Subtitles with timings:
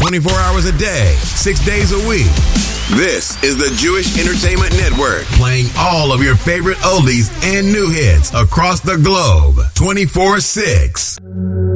[0.00, 2.30] 24 hours a day, six days a week.
[2.96, 8.32] This is the Jewish Entertainment Network, playing all of your favorite oldies and new hits
[8.34, 11.69] across the globe 24 6.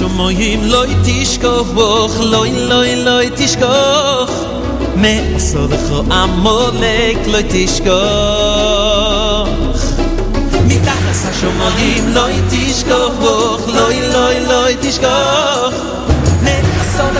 [0.00, 4.32] shomoyim lo itishkokh bokh lo in lo in lo itishkokh
[5.02, 7.90] me asod kho amolek lo itishkokh
[10.68, 15.76] mitakh sa shomoyim lo itishkokh bokh עמולק in lo in lo itishkokh
[16.48, 17.16] me asod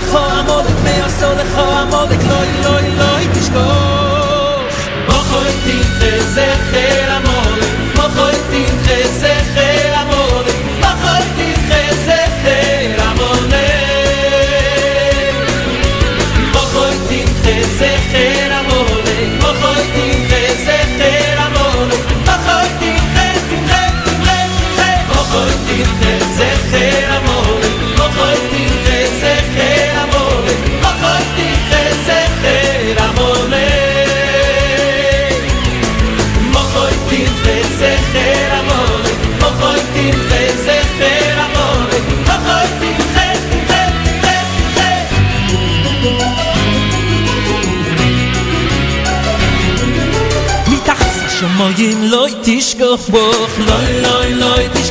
[51.56, 54.91] Moin Leute, ich gehoch, lol lol Leute, ich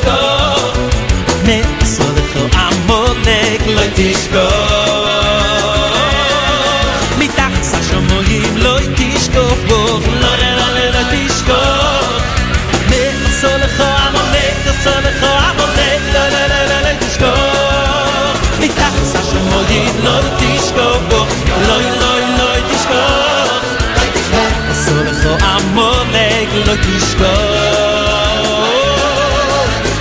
[26.70, 27.30] noite escova.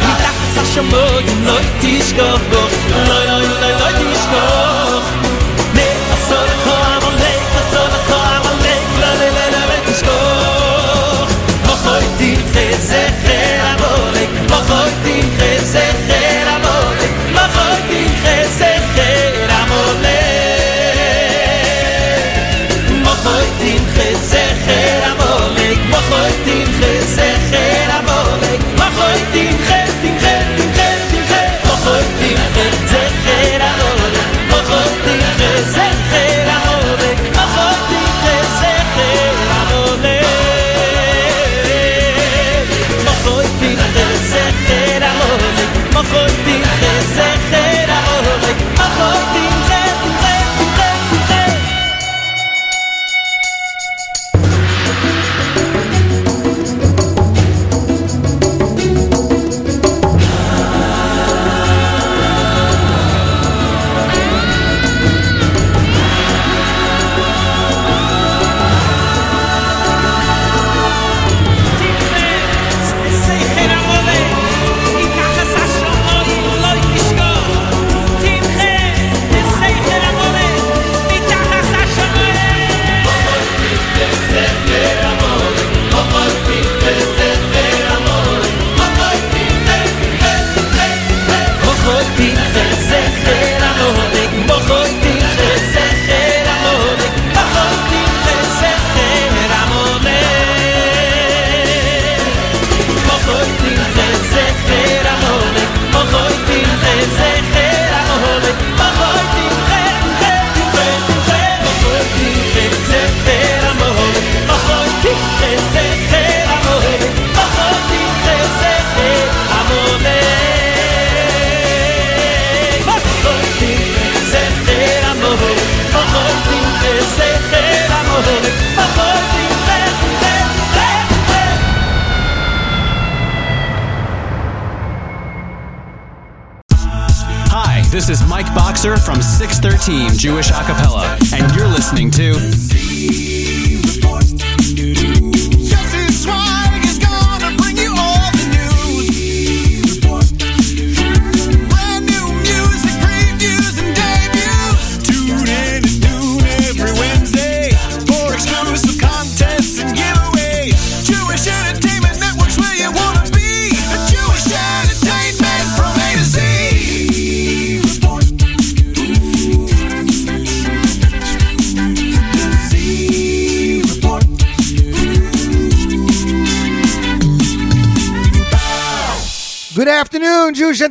[0.06, 2.69] Me dá essa chamou de noite escova.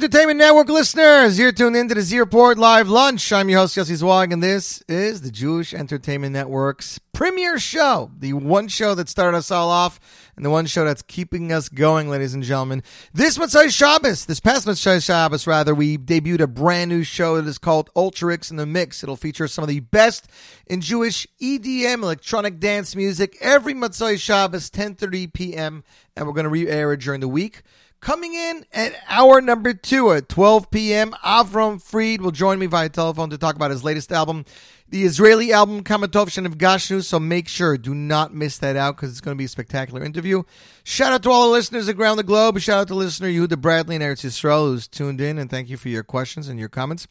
[0.09, 1.39] Entertainment Network listeners.
[1.39, 3.31] You're tuned into the Z Report Live Lunch.
[3.31, 8.11] I'm your host, Yossi Zweig, and this is the Jewish Entertainment Network's premiere show.
[8.19, 10.01] The one show that started us all off,
[10.35, 12.83] and the one show that's keeping us going, ladies and gentlemen.
[13.13, 17.47] This Motzei Shabbos, this past Motzei Shabbos, rather, we debuted a brand new show that
[17.47, 19.03] is called Ultrix in the Mix.
[19.03, 20.27] It'll feature some of the best
[20.67, 25.85] in Jewish EDM, electronic dance music, every Motzei Shabbos, 10.30 p.m.,
[26.17, 27.63] and we're going to re-air it during the week.
[28.01, 32.89] Coming in at hour number two at 12 p.m., Avram Fried will join me via
[32.89, 34.45] telephone to talk about his latest album,
[34.89, 37.03] the Israeli album Kama Tov Shenifgashnu.
[37.03, 40.05] So make sure, do not miss that out because it's going to be a spectacular
[40.05, 40.45] interview.
[40.85, 42.61] Shout out to all the listeners around the globe.
[42.61, 45.77] Shout out to listener Yehuda Bradley and Eretz Yisrael who's tuned in, and thank you
[45.77, 47.09] for your questions and your comments.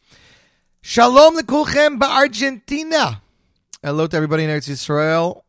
[0.80, 3.20] Shalom lekulchem Argentina.
[3.82, 5.42] Hello to everybody in Eretz Yisrael,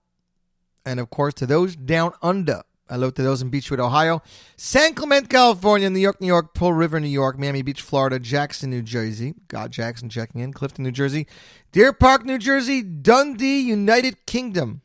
[0.86, 2.64] and of course to those down under.
[2.90, 4.24] Hello to those in Beachwood, Ohio,
[4.56, 8.72] San Clemente, California, New York, New York, Pearl River, New York, Miami Beach, Florida, Jackson,
[8.72, 9.36] New Jersey.
[9.48, 10.54] God Jackson checking in.
[10.54, 11.28] Clifton, New Jersey.
[11.72, 12.82] Deer Park, New Jersey.
[12.82, 14.82] Dundee, United Kingdom.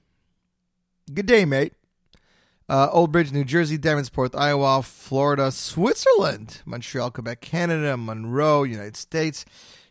[1.15, 1.73] Good day, mate.
[2.69, 9.47] Uh, Old Bridge, New Jersey, Davenport, Iowa, Florida, Switzerland, Montreal, Quebec, Canada, Monroe, United States.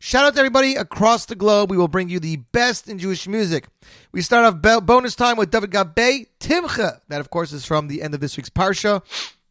[0.06, 1.72] Shout out to everybody across the globe.
[1.72, 3.70] We will bring you the best in Jewish music.
[4.12, 7.00] We start off bonus time with David Gabay, Timcha.
[7.08, 9.02] That, of course, is from the end of this week's Parsha.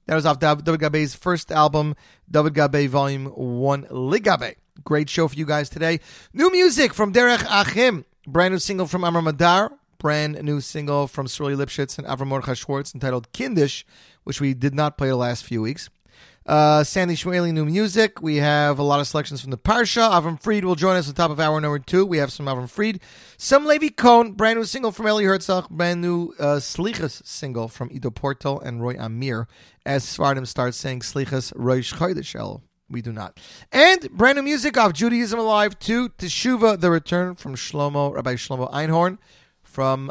[0.05, 1.97] That was off David Gabay's first album,
[2.31, 4.57] David Gabay Volume 1, Ligabe.
[4.85, 6.01] Great show for you guys today.
[6.35, 8.05] New music from Derech Achim.
[8.27, 9.73] Brand new single from Amar Madar.
[9.97, 13.85] Brand new single from Sruly Lipschitz and Avram Mordechai Schwartz entitled Kindish,
[14.25, 15.89] which we did not play the last few weeks.
[16.45, 18.21] Uh, Sandy Shmueli, new music.
[18.21, 20.11] We have a lot of selections from the Parsha.
[20.11, 22.05] Avram Fried will join us on top of hour number two.
[22.05, 23.01] We have some Avram Fried.
[23.37, 27.91] Some Levi Cohn, brand new single from Eli Herzog, brand new uh, Slichas single from
[27.93, 29.47] Ido Portal and Roy Amir.
[29.87, 32.61] As Sfardim starts saying Slichas Rosh Chodesh.
[32.91, 33.39] We do not.
[33.71, 38.71] And brand new music off Judaism Alive 2, Teshuva, The Return from Shlomo, Rabbi Shlomo
[38.71, 39.19] Einhorn
[39.63, 40.11] from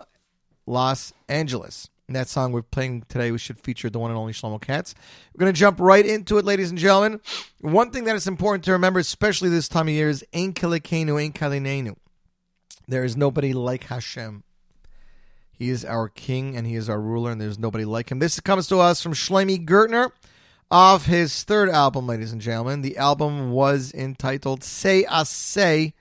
[0.65, 1.89] Los Angeles.
[2.11, 4.93] And that song we're playing today, we should feature the one and only Shlomo Katz.
[5.33, 7.21] We're going to jump right into it, ladies and gentlemen.
[7.61, 11.23] One thing that is important to remember, especially this time of year, is Ein Kilekenu,
[11.23, 11.95] Ein Kalinenu.
[12.85, 14.43] There is nobody like Hashem.
[15.53, 18.19] He is our king and he is our ruler, and there's nobody like him.
[18.19, 20.11] This comes to us from Shlomi Gertner
[20.69, 22.81] of his third album, ladies and gentlemen.
[22.81, 25.93] The album was entitled Say Say.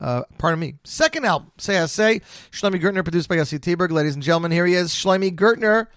[0.00, 0.74] Uh, pardon me.
[0.84, 2.20] Second album, Say I Say.
[2.50, 3.90] Shlomi Gertner, produced by Yossi Tiberg.
[3.90, 5.88] Ladies and gentlemen, here he is, Shlomi Gertner,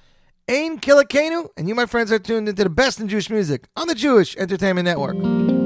[0.47, 1.49] Ain Kilakenu.
[1.55, 4.35] And you, my friends, are tuned into the best in Jewish music on the Jewish
[4.35, 5.62] Entertainment Network.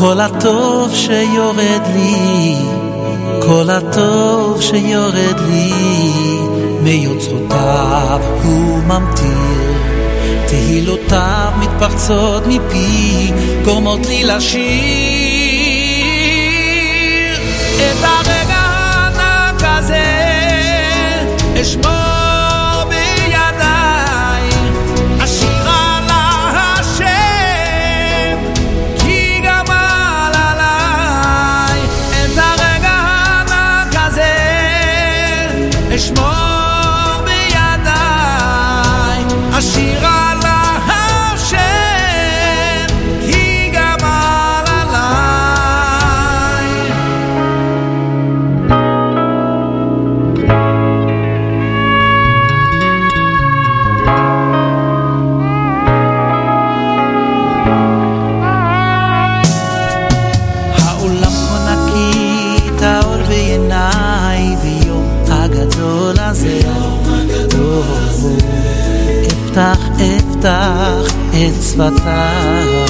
[0.00, 2.54] כל הטוב שיורד לי,
[3.42, 5.72] כל הטוב שיורד לי,
[6.82, 9.72] מיוצרותיו הוא ממטיר.
[10.46, 13.32] תהילותיו מתפרצות מפי,
[13.64, 14.60] גורמות לי לשיר
[17.76, 20.04] את הרגע הענק הזה,
[21.62, 21.99] אשמור
[71.62, 72.84] שפתיי.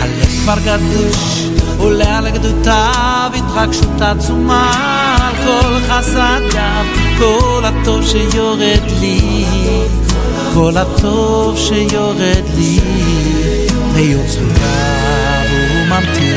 [0.00, 1.48] הלב כבר גדוש,
[1.78, 4.72] עולה על גדותיו, התרגשות עצומה
[5.20, 6.84] על כל חסדיו,
[7.18, 9.44] כל הטוב שיורד לי,
[10.54, 12.80] כל הטוב שיורד לי,
[13.94, 14.48] מיוצריו
[15.50, 16.36] הוא ממתיר,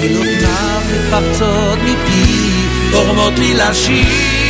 [0.00, 2.50] תהילותיו מתפרצות מפי,
[2.92, 4.47] גורמות לי לשיר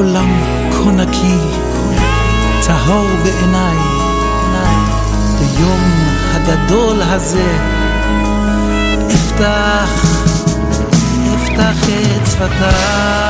[0.00, 0.42] העולם
[0.72, 1.38] כה נקי,
[2.66, 3.76] טהור בעיניי,
[5.38, 5.80] ביום
[6.32, 7.58] הגדול הזה,
[9.06, 10.04] אפתח,
[11.34, 13.29] אפתח את שפתיי.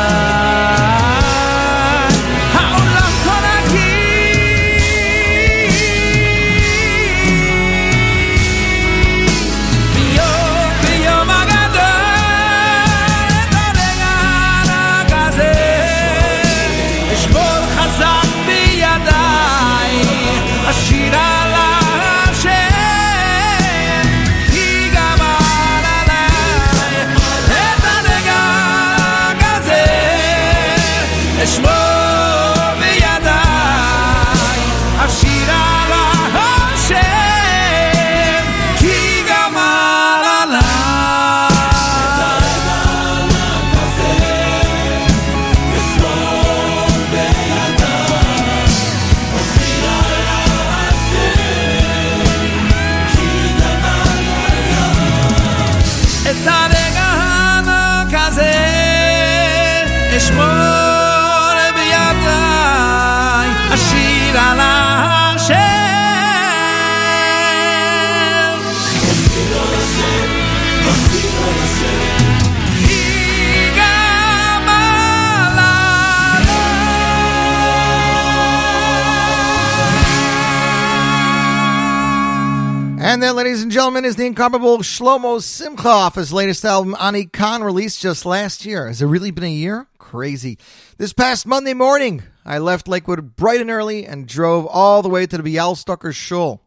[83.90, 88.64] Gentlemen, is the incomparable Shlomo Simcha off his latest album, Ani Kan, released just last
[88.64, 88.86] year.
[88.86, 89.88] Has it really been a year?
[89.98, 90.58] Crazy.
[90.96, 95.26] This past Monday morning, I left Lakewood bright and early and drove all the way
[95.26, 96.62] to the Bialystoker Shul,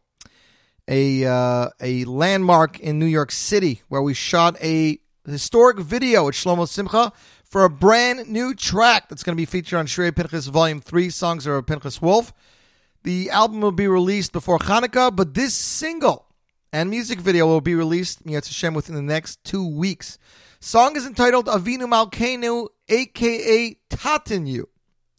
[0.86, 6.36] a, uh, a landmark in New York City where we shot a historic video with
[6.36, 7.14] Shlomo Simcha
[7.46, 11.10] for a brand new track that's going to be featured on Shirei Pinchas Volume 3,
[11.10, 12.34] Songs of Pinchas Wolf.
[13.04, 16.26] The album will be released before Hanukkah, but this single
[16.74, 20.18] and music video will be released, Miyatz Hashem, within the next two weeks.
[20.60, 24.64] Song is entitled Avinu Malkeinu, aka Tatinu.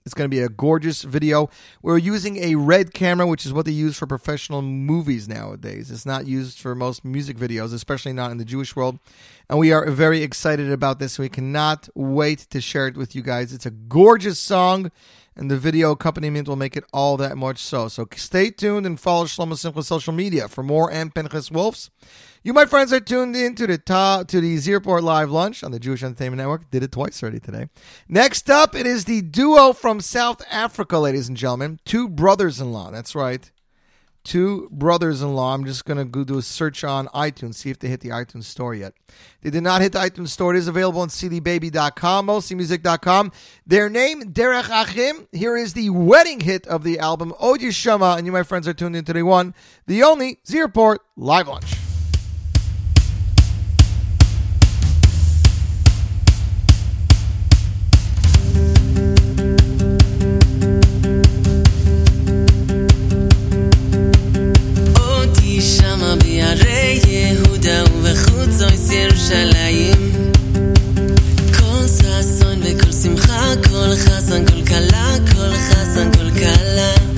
[0.04, 1.48] It's going to be a gorgeous video.
[1.80, 5.90] We're using a red camera, which is what they use for professional movies nowadays.
[5.90, 8.98] It's not used for most music videos, especially not in the Jewish world.
[9.48, 11.18] And we are very excited about this.
[11.18, 13.54] We cannot wait to share it with you guys.
[13.54, 14.90] It's a gorgeous song
[15.36, 17.88] and the video accompaniment will make it all that much so.
[17.88, 21.90] So stay tuned and follow Shlomo Simcha's social media for more and Pinchas Wolfs.
[22.42, 25.64] You, my friends, are tuned in to the top, to the Z Report Live Lunch
[25.64, 26.70] on the Jewish Entertainment Network.
[26.70, 27.68] Did it twice already today.
[28.08, 31.80] Next up, it is the duo from South Africa, ladies and gentlemen.
[31.84, 32.90] Two brothers-in-law.
[32.90, 33.50] That's right
[34.24, 35.54] two brothers-in-law.
[35.54, 38.44] I'm just gonna go do a search on iTunes, see if they hit the iTunes
[38.44, 38.94] store yet.
[39.42, 40.54] They did not hit the iTunes store.
[40.54, 43.32] It is available on cdbaby.com, mostlymusic.com.
[43.66, 45.28] Their name, Derech Achim.
[45.32, 48.74] Here is the wedding hit of the album, Od Yeshama, and you, my friends, are
[48.74, 49.54] tuned into the one,
[49.86, 51.83] the only Z Report live lunch.
[65.54, 70.12] אותי שמה ביערי יהודה ובחוצות ירושלים.
[71.58, 77.13] כל ששון וכל שמחה, כל חסן, כל כלה, כל חסן, כל כלה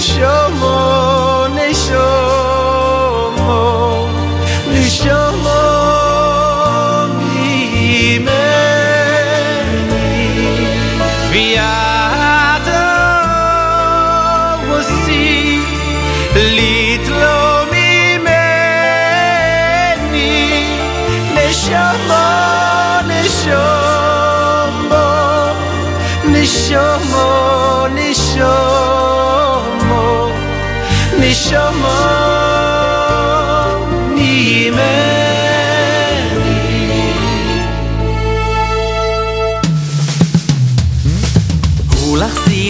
[0.00, 0.49] show.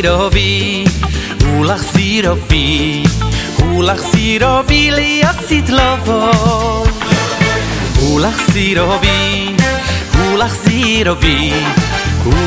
[0.00, 0.84] sirovi
[1.58, 3.04] ulach sirovi
[3.76, 6.20] ulach sirovi li asit lovo.
[8.08, 9.54] Ulach sirovi
[10.32, 11.52] ulach sirovi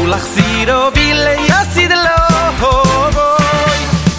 [0.02, 2.74] ulach sirovi li asit lovo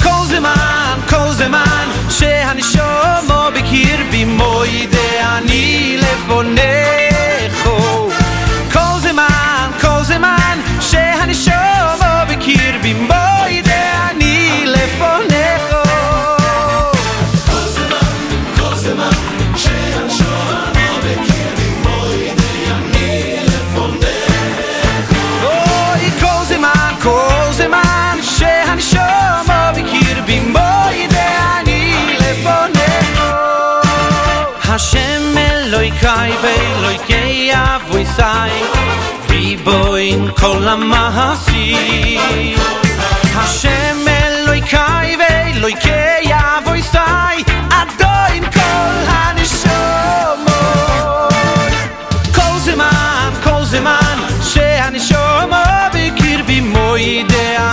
[0.05, 7.77] kozeman kozeman she han shomo bikir bi moide ani lefonecho.
[8.75, 10.57] Kozeman kozeman
[10.89, 11.64] she han shomo
[35.94, 38.22] אלוהיקי ואלוהיקי אבויסי,
[39.30, 42.60] ריבוין כל המעשים.
[43.36, 50.54] השם אלוהיקי ואלוהיקי אבויסי, אדוין כל הנשומות.
[52.36, 57.73] כל זמן, כל זמן, שהנשומו בקרבי מוידה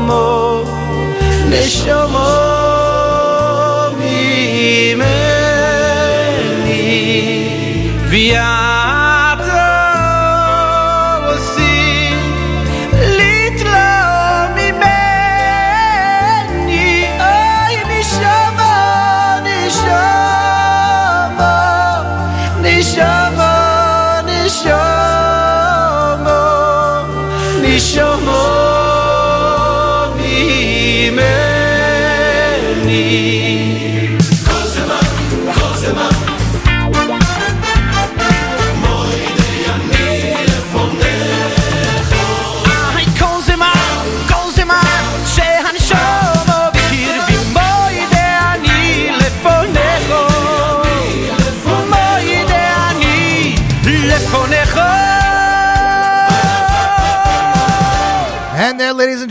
[1.50, 2.32] נשמה
[3.98, 5.10] ממני
[8.10, 8.79] ויאתו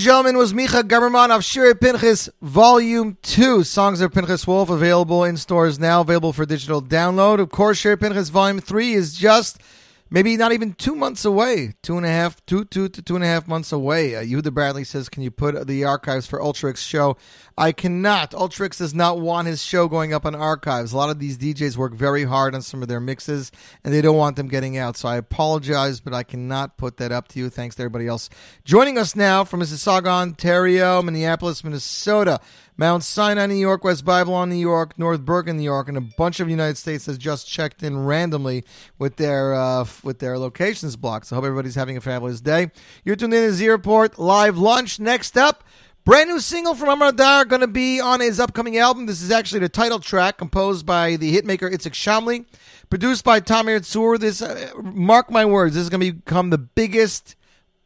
[0.10, 3.64] Gentlemen, was Micha Gamerman of Shirei Pinchas Volume 2.
[3.64, 7.40] Songs of Pinchas Wolf available in stores now, available for digital download.
[7.40, 9.62] Of course, Shirei Pinchas Volume 3 is just
[10.10, 11.74] maybe not even two months away.
[11.82, 14.16] Two and a half, two, two to two and a half months away.
[14.16, 17.18] Uh, Yehuda Bradley says, Can you put the archives for Ultrix show?
[17.58, 18.32] I cannot.
[18.32, 20.94] Ultrix does not want his show going up on archives.
[20.94, 23.52] A lot of these DJs work very hard on some of their mixes,
[23.84, 24.96] and they don't want them getting out.
[24.98, 27.50] So I apologize, but I cannot put that up to you.
[27.50, 28.30] Thanks to everybody else
[28.64, 32.40] joining us now from Mississauga, Ontario, Minneapolis, Minnesota.
[32.80, 36.40] Mount Sinai, New York, West Babylon, New York, North Bergen, New York, and a bunch
[36.40, 38.64] of United States has just checked in randomly
[38.98, 41.26] with their uh, with their locations blocked.
[41.26, 42.72] So I hope everybody's having a fabulous day.
[43.04, 44.98] You're tuned in to Z Report Live Lunch.
[44.98, 45.66] Next up,
[46.06, 49.08] brand new single from Amar Dar going to be on his upcoming album.
[49.08, 52.46] This is actually the title track composed by the hitmaker Itzik Shamli,
[52.90, 54.18] produced by Tamir Tsur.
[54.18, 57.36] This, uh, mark my words, this is going to become the biggest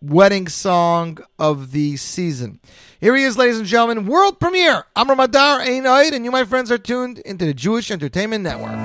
[0.04, 2.60] wedding song of the season.
[3.00, 4.84] Here he is, ladies and gentlemen, world premiere.
[4.96, 8.78] I'm Ramadar Einaid, and you, my friends, are tuned into the Jewish Entertainment Network.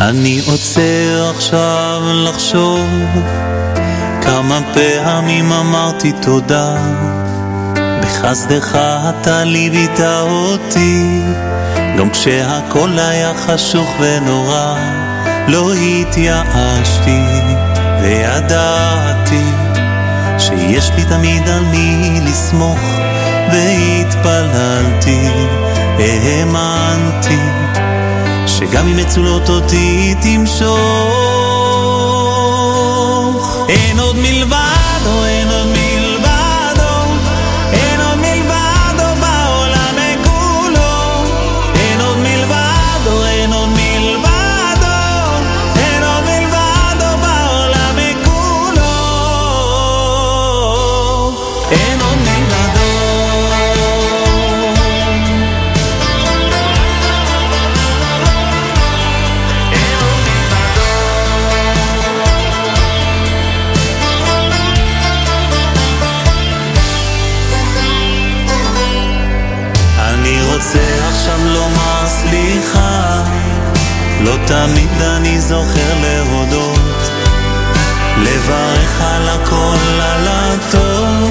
[0.00, 2.78] אני עוצר עכשיו לחשוב
[4.28, 6.76] כמה פעמים אמרתי תודה,
[8.02, 11.20] בחסדך אתה ליווית אותי,
[11.98, 14.74] גם כשהכל היה חשוך ונורא,
[15.46, 17.22] לא התייאשתי,
[18.02, 19.44] וידעתי
[20.38, 22.80] שיש לי תמיד על מי לסמוך,
[23.52, 25.28] והתפללתי,
[25.98, 27.40] האמנתי,
[28.46, 31.37] שגם אם מצולות אותי תמשוך.
[33.68, 35.26] en odmilvado
[74.48, 77.10] תמיד אני זוכר להודות,
[78.18, 81.30] לברך על הכל, על הטוב,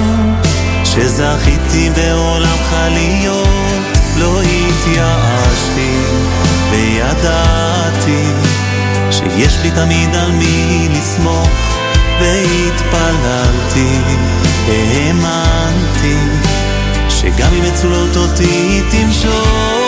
[0.83, 5.97] שזכיתי בעולמך להיות, לא התייאשתי,
[6.71, 8.23] וידעתי,
[9.11, 11.49] שיש לי תמיד על מי לסמוך,
[12.21, 13.99] והתפללתי,
[14.67, 16.17] האמנתי,
[17.09, 19.86] שגם אם אצלות אותי תמשוך.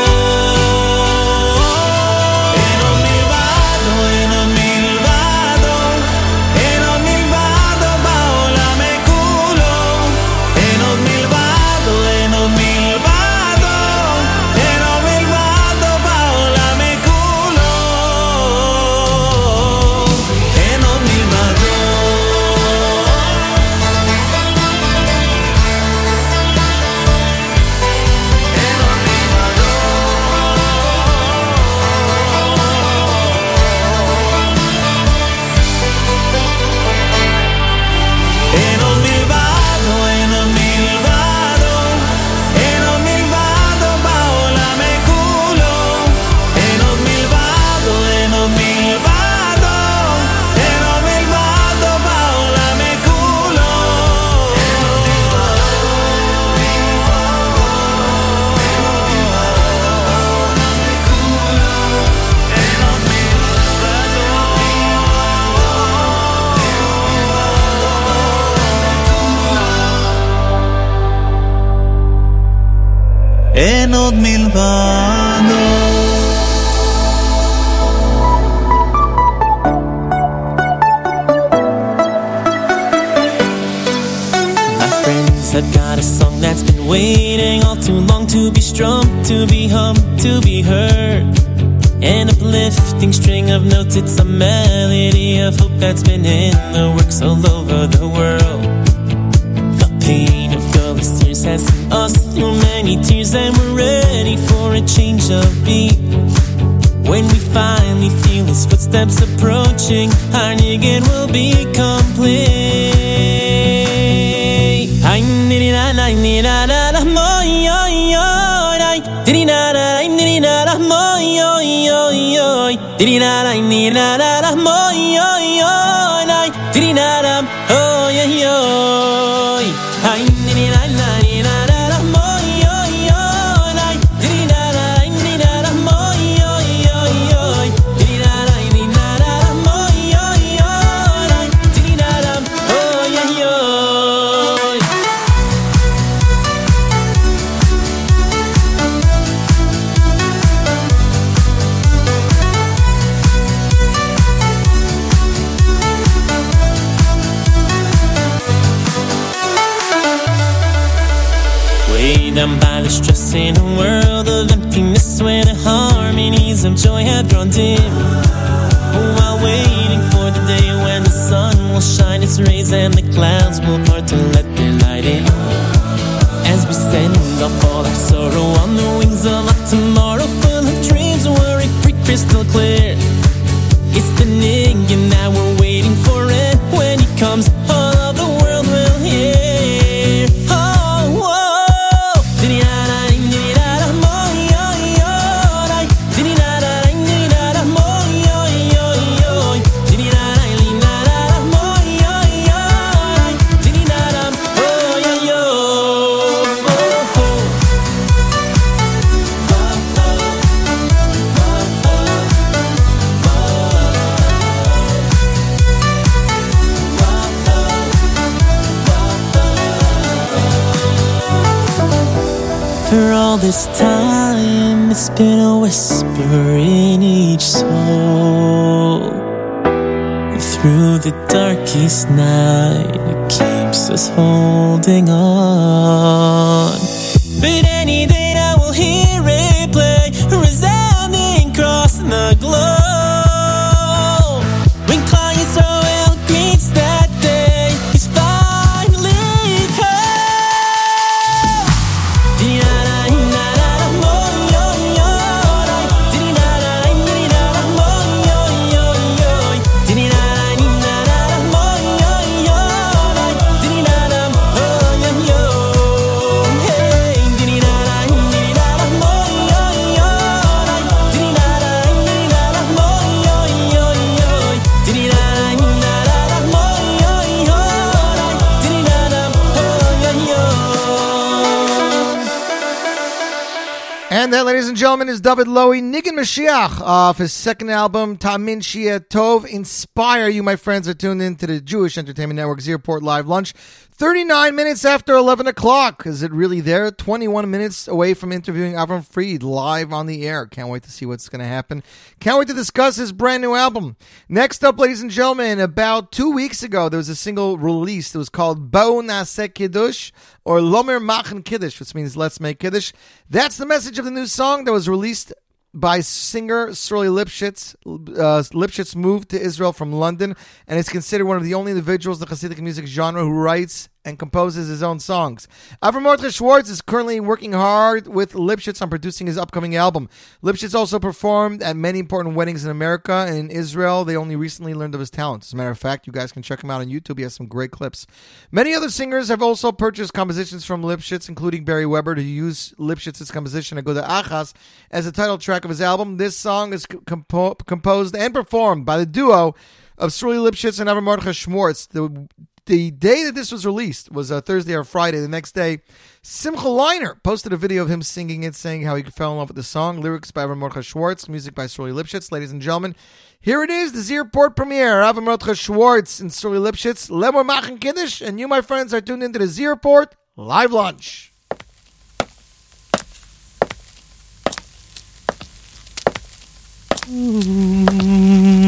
[284.89, 289.45] Gentlemen, is David Lowy, Niggin Mashiach, off his second album, Tamin Shia Tov.
[289.45, 293.53] Inspire you, my friends, are tuned in to the Jewish Entertainment Network's Zierport Live Lunch.
[293.99, 296.05] 39 minutes after 11 o'clock.
[296.05, 296.89] Is it really there?
[296.89, 300.45] 21 minutes away from interviewing Avram Fried live on the air.
[300.45, 301.83] Can't wait to see what's going to happen.
[302.21, 303.97] Can't wait to discuss his brand new album.
[304.29, 308.15] Next up, ladies and gentlemen, about two weeks ago, there was a single released.
[308.15, 310.13] It was called Bo Naseh Kiddush
[310.45, 312.93] or Lomer Machen Kiddush, which means let's make Kiddush.
[313.29, 315.33] That's the message of the new song that was released
[315.73, 317.75] by singer Sruly Lipschitz.
[317.85, 320.35] Uh, Lipschitz moved to Israel from London
[320.67, 323.89] and is considered one of the only individuals in the Hasidic music genre who writes
[324.05, 325.47] and composes his own songs.
[325.83, 330.09] Avram Schwartz is currently working hard with Lipschitz on producing his upcoming album.
[330.41, 334.05] Lipschitz also performed at many important weddings in America and in Israel.
[334.05, 335.47] They only recently learned of his talents.
[335.47, 337.17] As a matter of fact, you guys can check him out on YouTube.
[337.17, 338.07] He has some great clips.
[338.51, 343.31] Many other singers have also purchased compositions from Lipschitz, including Barry Weber, to use Lipschitz's
[343.31, 344.53] composition Agoda Achas
[344.91, 346.17] as the title track of his album.
[346.17, 349.55] This song is compo- composed and performed by the duo
[349.99, 351.85] of Sruly Lipschitz and Avram Schwartz.
[351.87, 352.27] The
[352.69, 355.19] the day that this was released was a Thursday or Friday.
[355.19, 355.79] The next day,
[356.21, 359.49] Simcha Leiner posted a video of him singing it, saying how he fell in love
[359.49, 360.01] with the song.
[360.01, 362.31] Lyrics by Avram Mordechai Schwartz, music by Sruly Lipschitz.
[362.31, 362.95] Ladies and gentlemen,
[363.41, 365.01] here it is, the Zierport premiere.
[365.01, 369.23] Avram Mordechai Schwartz and Sruly Lipschitz, Lomer Machen Kiddush, and you, my friends, are tuned
[369.23, 371.33] into the Zierport live lunch.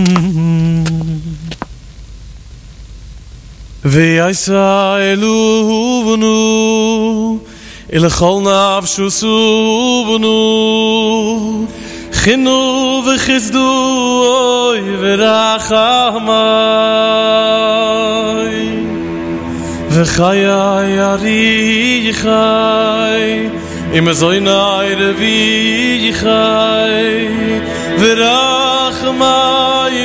[3.85, 5.19] וישראל
[6.05, 7.37] בנו
[7.93, 10.27] אל כל נפשו סובנו
[12.13, 14.23] חינו וחסדו
[14.67, 16.31] אוי ורחמי
[19.89, 20.47] וחיי
[21.01, 23.47] ארי חי
[23.97, 27.27] אם זוי נאי רבי חי
[27.99, 29.17] ורחמי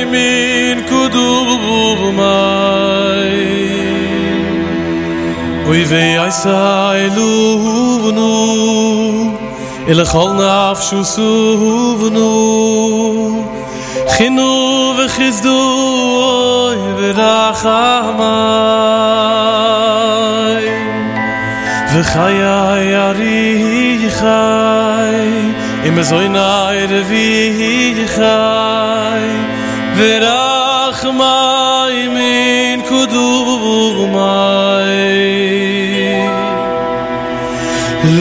[0.05, 1.45] מן קודו
[2.11, 2.96] מי
[5.69, 8.33] Oy ve yisa eluvnu
[9.91, 12.31] el chol naf shusuvnu
[14.13, 14.51] khinu
[14.97, 15.57] ve khizdu
[16.67, 17.87] oy ve rachamai
[21.91, 22.61] ve khaya
[22.93, 23.43] yari
[24.19, 25.21] khay
[25.87, 26.27] im zoy
[27.09, 27.27] vi
[28.15, 29.27] khay
[29.97, 31.56] ve rachamai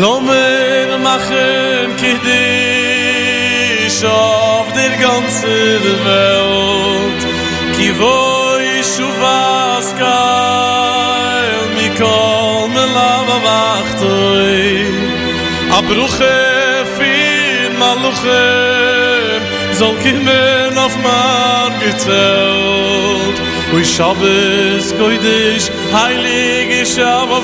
[0.00, 2.26] Lomer machen kiddish
[4.04, 7.22] auf der ganzen Welt.
[7.76, 8.18] Ki wo
[8.60, 9.20] yishuv
[9.76, 10.06] askail
[11.76, 14.66] mi kol me lava vachtoi
[15.76, 16.38] A bruche
[16.96, 19.42] fin maluchem
[19.78, 23.38] zol kimen auf mar gezelt
[23.74, 27.42] Ui Shabbos koidisch heilige Shabbos.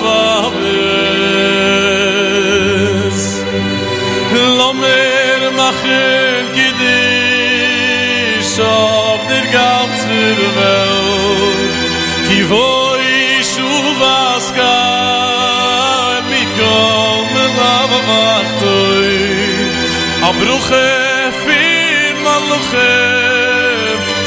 [4.58, 11.74] Lomer machen Kiddish auf der ganzen Welt.
[12.28, 13.10] Ki voi
[13.52, 19.16] shuvas kai mit kol melav vachtoi
[20.28, 20.88] A bruche
[21.44, 23.11] fin malochem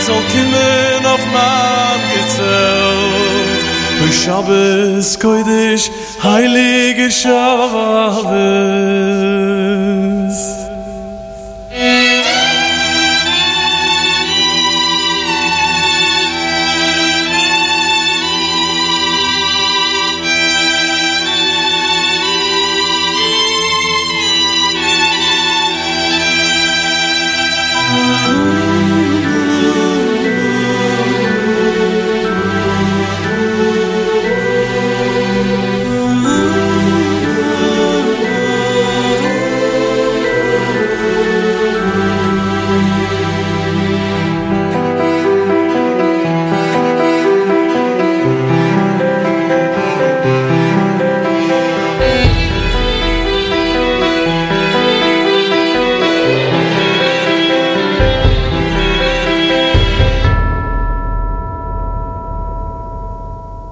[0.06, 3.62] Zol kimen auf man gezelt.
[4.04, 5.90] Ui Shabbos koidish
[6.22, 8.36] heilige Shabbos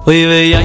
[0.04, 0.63] 微微扬。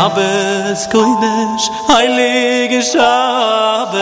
[0.00, 4.00] Shabbos koidesh, heilige Shabbos.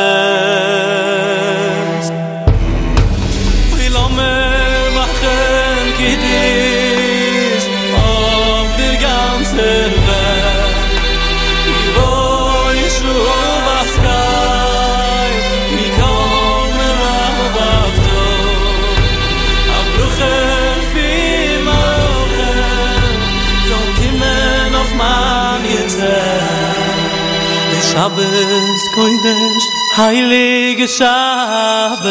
[28.18, 29.66] Shabbos koidesh,
[29.96, 32.08] heilige Shabbos.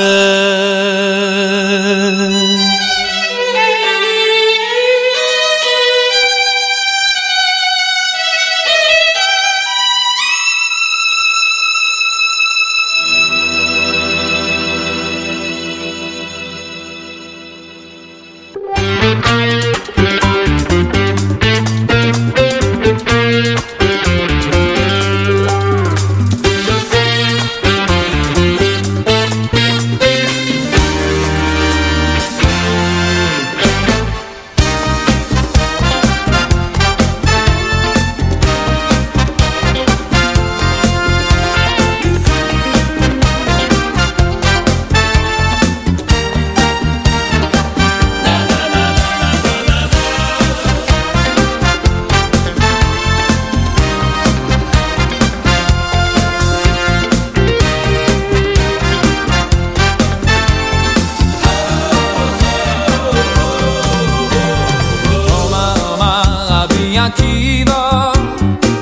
[67.06, 68.12] Akiva,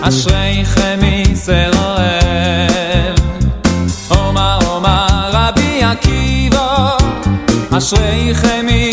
[0.01, 1.01] אשריכם
[1.31, 3.15] ישראל.
[4.11, 4.99] Oma, Oma,
[5.33, 6.69] Rabbi Akiva,
[7.71, 8.84] אשריכם ישראל.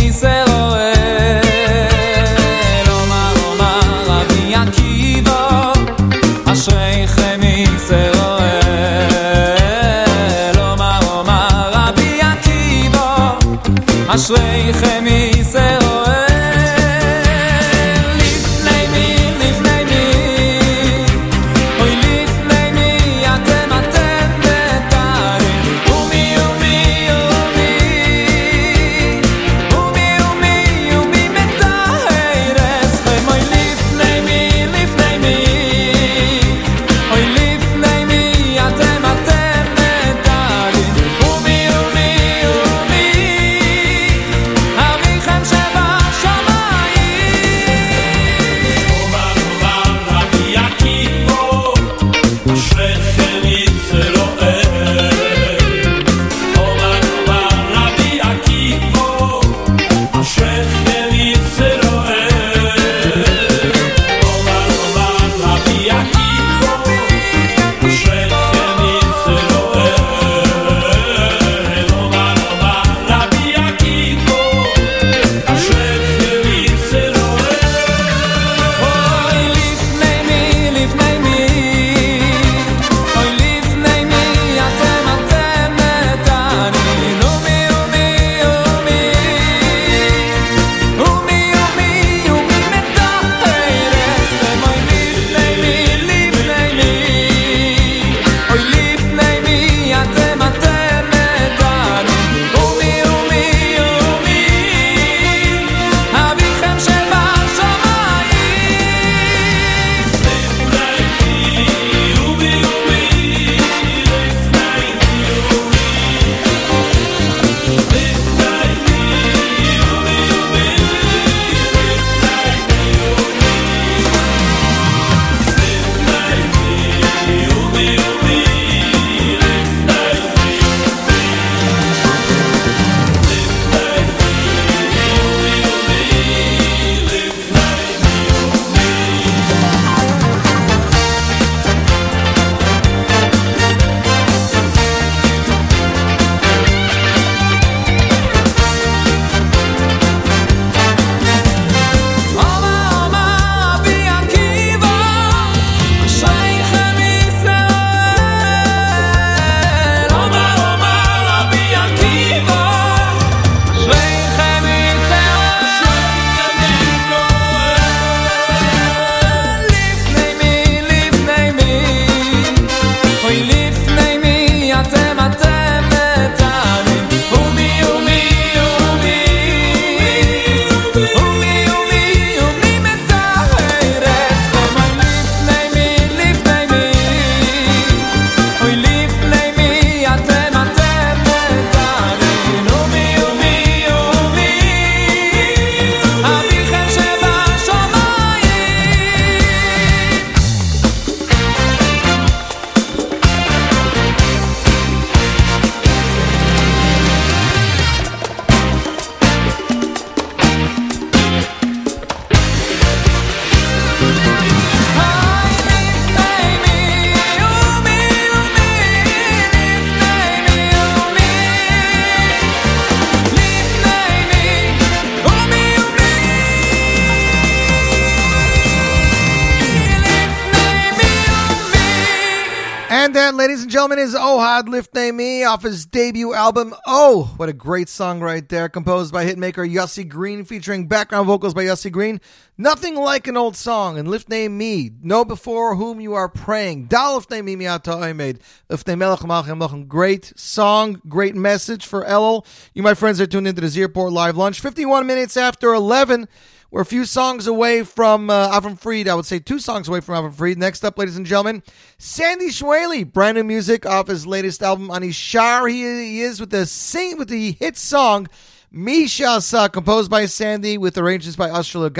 [233.82, 236.72] gentlemen, is Ohad Liftnei Me off his debut album.
[236.86, 241.52] Oh, what a great song right there, composed by hitmaker Yossi Green, featuring background vocals
[241.52, 242.20] by Yossi Green.
[242.56, 246.86] Nothing like an old song, and Liftnei Me, know before whom you are praying.
[246.86, 249.88] Miata Oimed.
[249.88, 252.46] Great song, great message for Elul.
[252.74, 254.60] You, my friends, are tuned into the Zierport Live Lunch.
[254.60, 256.28] 51 minutes after 11.
[256.72, 259.06] We're a few songs away from uh, Avram Fried.
[259.06, 260.56] I would say two songs away from Avram Fried.
[260.56, 261.62] Next up, ladies and gentlemen,
[261.98, 265.70] Sandy Shwaley, brand new music off his latest album, Anishar.
[265.70, 268.26] He, he is with the sing with the hit song
[268.74, 271.90] Mishasa, composed by Sandy with arrangements by Usher.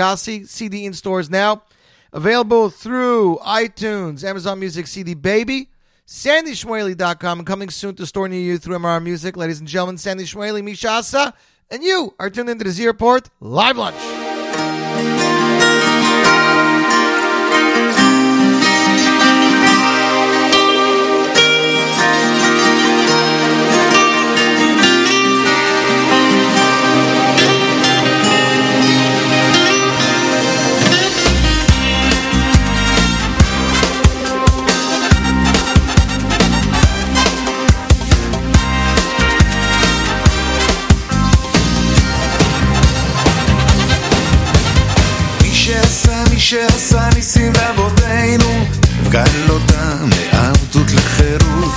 [0.47, 1.61] CD in stores now.
[2.11, 5.69] Available through iTunes, Amazon Music, CD Baby,
[6.07, 9.37] SandyShwaley.com, and coming soon to store near you through MRR Music.
[9.37, 11.33] Ladies and gentlemen, Sandy Shwaley, Mishasa,
[11.69, 14.22] and you are tuned into the Zierport Live Lunch.
[46.43, 48.65] שעשה, ניסים לאבותינו,
[49.01, 51.71] הפגן אותם מעבדות לחירות.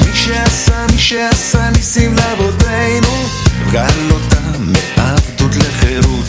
[0.00, 3.24] מי שעשה, מי שעשה ניסים לאבותינו,
[3.62, 6.24] הפגן אותם מעבדות לחירות.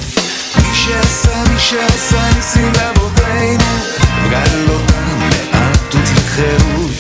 [0.58, 3.66] מי שעשה, מי שעשה ניסים לאבותינו,
[4.02, 6.92] הפגן אותם מעבדות לחירות.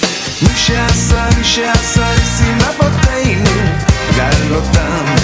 [0.41, 3.61] מי שעשה, מי שעשה ניסים לאבותינו,
[4.09, 5.20] הפגן אותם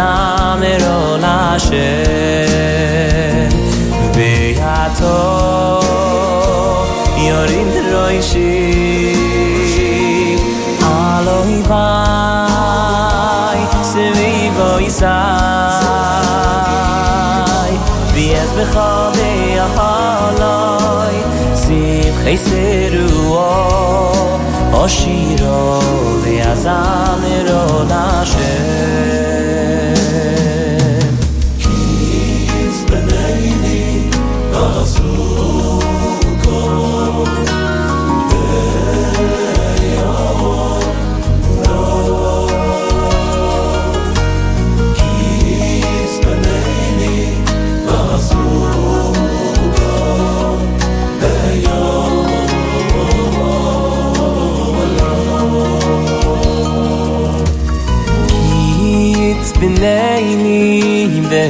[0.00, 1.88] zamer ola she
[4.14, 5.18] ve yato
[7.28, 8.52] yorin roishi
[10.92, 16.14] aloi vai se vi voi sai
[18.14, 19.30] vi es bechode
[23.42, 23.48] o
[24.82, 25.62] oshiro
[26.24, 28.06] de azamer ola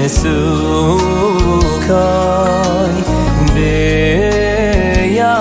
[0.08, 0.36] su
[1.86, 2.94] koi
[3.54, 5.36] be ya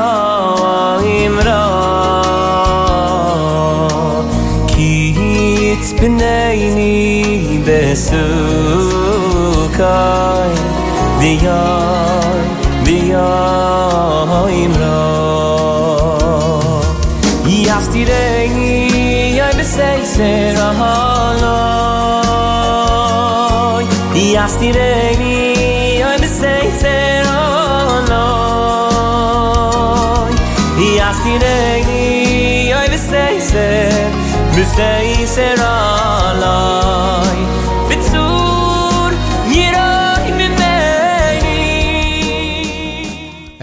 [1.22, 1.66] imra
[4.72, 4.94] ki
[5.72, 6.18] it's been
[7.66, 8.26] be su
[11.20, 11.62] be ya
[12.86, 13.89] be ya
[24.50, 27.40] stil rein ni oy misayn sero
[28.10, 28.26] no.
[30.80, 34.10] Yi stil rein ni oy misayn ser
[34.58, 35.99] misayn sero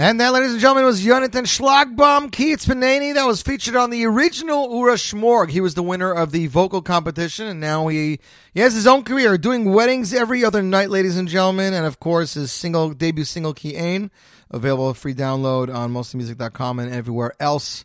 [0.06, 3.14] And that, ladies and gentlemen, was Jonathan Schlagbaum, Keats Panani.
[3.14, 5.50] That was featured on the original Oorah Shmorg.
[5.50, 8.20] He was the winner of the vocal competition, and now he,
[8.54, 11.74] he has his own career doing weddings every other night, ladies and gentlemen.
[11.74, 14.12] And of course, his single debut single, Ki Ain,
[14.48, 17.84] available free download on mostlymusic.com and everywhere else.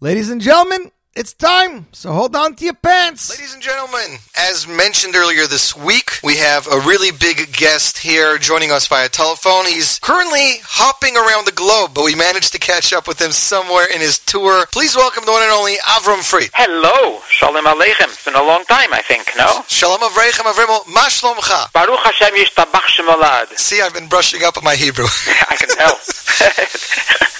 [0.00, 3.28] Ladies and gentlemen, it's time, so hold on to your pants.
[3.30, 8.38] Ladies and gentlemen, as mentioned earlier this week, we have a really big guest here
[8.38, 9.66] joining us via telephone.
[9.66, 13.86] He's currently hopping around the globe, but we managed to catch up with him somewhere
[13.92, 14.66] in his tour.
[14.70, 16.50] Please welcome the one and only Avram Fried.
[16.54, 18.06] Hello, Shalom Aleichem.
[18.14, 19.62] It's been a long time, I think, no?
[19.66, 21.72] Shalom Avreichem Avrimo, ma shlomcha.
[21.72, 23.58] Baruch Hashem Yishtabach Shemolad.
[23.58, 25.06] See, I've been brushing up on my Hebrew.
[25.50, 25.98] I can tell.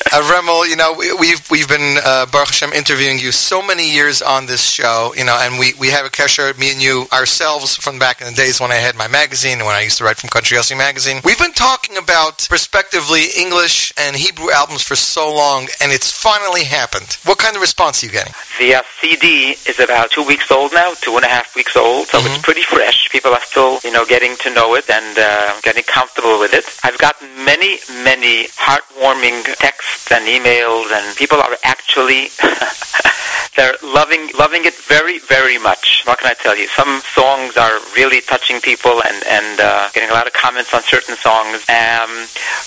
[0.08, 4.22] Avremel, you know, we- we've we've been uh, Baruch Hashem interviewing you so many years
[4.22, 7.76] on this show, you know, and we, we have a kesher, me and you ourselves
[7.76, 10.04] from back in the days when I had my magazine and when I used to
[10.04, 11.20] write from Country Yossi magazine.
[11.24, 16.64] We've been talking about respectively, English and Hebrew albums for so long, and it's finally
[16.64, 17.16] happened.
[17.24, 18.34] What kind of response are you getting?
[18.58, 22.06] The uh, CD is about two weeks old now, two and a half weeks old,
[22.08, 22.34] so Mm-hmm.
[22.34, 23.08] it's pretty fresh.
[23.10, 26.64] People are still, you know, getting to know it and uh, getting comfortable with it.
[26.82, 32.28] I've gotten many, many heartwarming texts and emails, and people are actually
[33.58, 36.02] they're loving loving it very, very much.
[36.06, 36.68] What can I tell you?
[36.68, 40.82] Some songs are really touching people, and and uh, getting a lot of comments on
[40.82, 41.66] certain songs.
[41.68, 42.10] Um,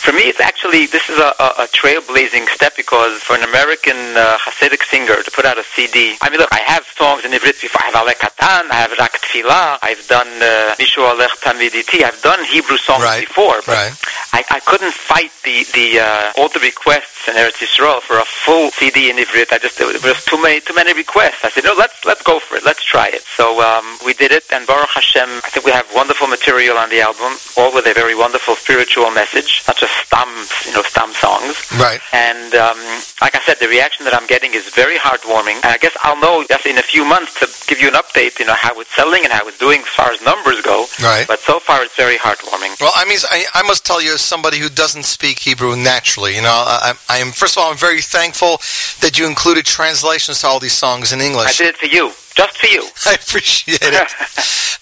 [0.04, 3.96] for me, it's actually this is a, a, a trailblazing step because for an American
[4.20, 6.16] uh, Hasidic singer to put out a CD.
[6.22, 7.80] I mean, look, I have songs in Ivrit before.
[7.82, 12.04] I have Alek Katan, I have Rak Tfilah, I've done uh, Mishu Alech Tamiditi.
[12.04, 13.94] I've done Hebrew songs before, but Right.
[14.34, 18.26] I, I couldn't fight the the uh, all the requests in Eretz Yisrael for a
[18.26, 19.54] full CD in Ivrit.
[19.54, 21.44] I just there was too many too many requests.
[21.44, 22.64] I said, no, let's let's go for it.
[22.66, 23.22] Let's try it.
[23.22, 26.90] So um, we did it, and Baruch Hashem, I think we have wonderful material on
[26.90, 30.30] the album, all with a very wonderful spiritual message, not just stam
[30.66, 31.56] you know stam songs.
[31.78, 32.02] Right.
[32.14, 32.78] And um,
[33.22, 35.62] like I said, the reaction that I'm getting is very heartwarming.
[35.62, 38.40] And I guess I'll know just in a few months to give you an update,
[38.40, 40.86] you know, how it's selling and how it's doing as far as numbers go.
[41.02, 41.26] Right.
[41.28, 42.80] But so far, it's very heartwarming.
[42.80, 46.36] Well, I mean, I, I must tell you, as somebody who doesn't speak Hebrew naturally,
[46.36, 48.58] you know, I, I I am first of all, I'm very thankful
[49.02, 51.59] that you included translations to all these songs in English.
[51.59, 52.84] I did it for you, just for you.
[53.05, 54.09] I appreciate it.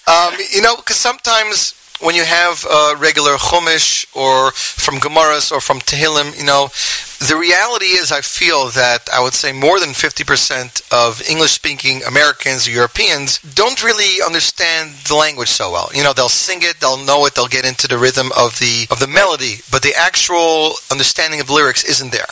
[0.08, 5.60] um, you know, because sometimes when you have uh, regular Chumash or from Gemaras or
[5.60, 6.68] from Tehillim, you know,
[7.20, 12.00] the reality is, I feel that I would say more than 50% of English speaking
[12.08, 15.90] Americans or Europeans don't really understand the language so well.
[15.92, 18.86] You know, they'll sing it, they'll know it, they'll get into the rhythm of the,
[18.90, 22.26] of the melody, but the actual understanding of lyrics isn't there.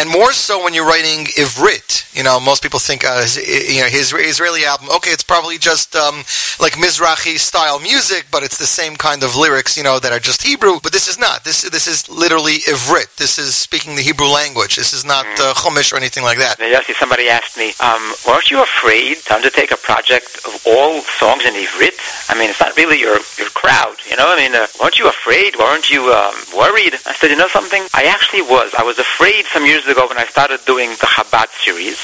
[0.00, 2.16] And more so when you're writing Ivrit.
[2.16, 5.58] You know, most people think, uh, his, you know, his Israeli album, okay, it's probably
[5.58, 6.24] just um,
[6.58, 10.18] like Mizrahi style music, but it's the same kind of lyrics, you know, that are
[10.18, 10.80] just Hebrew.
[10.82, 11.44] But this is not.
[11.44, 13.16] This this is literally Ivrit.
[13.16, 14.76] This is speaking the Hebrew language.
[14.76, 16.58] This is not uh, Chumash or anything like that.
[16.62, 21.42] Yossi, somebody asked me, um, weren't you afraid to undertake a project of all songs
[21.44, 21.98] in Ivrit?
[22.30, 24.28] I mean, it's not really your, your crowd, you know?
[24.30, 25.58] I mean, uh, weren't you afraid?
[25.58, 26.94] Weren't you um, worried?
[27.02, 27.82] I said, you know something?
[27.94, 28.70] I actually was.
[28.78, 31.98] I was afraid some years ago when I started doing the Chabad series.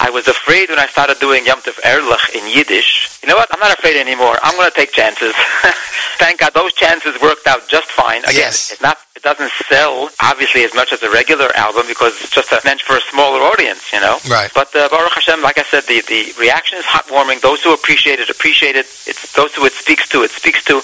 [0.00, 3.18] I was afraid when I started doing Yom Tov Ehrlich in Yiddish.
[3.22, 3.48] You know what?
[3.54, 4.36] I'm not afraid anymore.
[4.42, 5.32] I'm going to take chances.
[6.18, 8.22] Thank God those chances worked out just fine.
[8.24, 8.72] Again, Yes.
[8.72, 8.98] It's not.
[9.18, 12.96] It doesn't sell obviously as much as a regular album because it's just meant for
[12.96, 14.18] a smaller audience, you know.
[14.30, 14.48] Right.
[14.54, 17.40] But uh, Baruch Hashem, like I said, the, the reaction is heartwarming.
[17.40, 18.86] Those who appreciate it appreciate it.
[19.10, 20.74] It's those who it speaks to, it speaks to.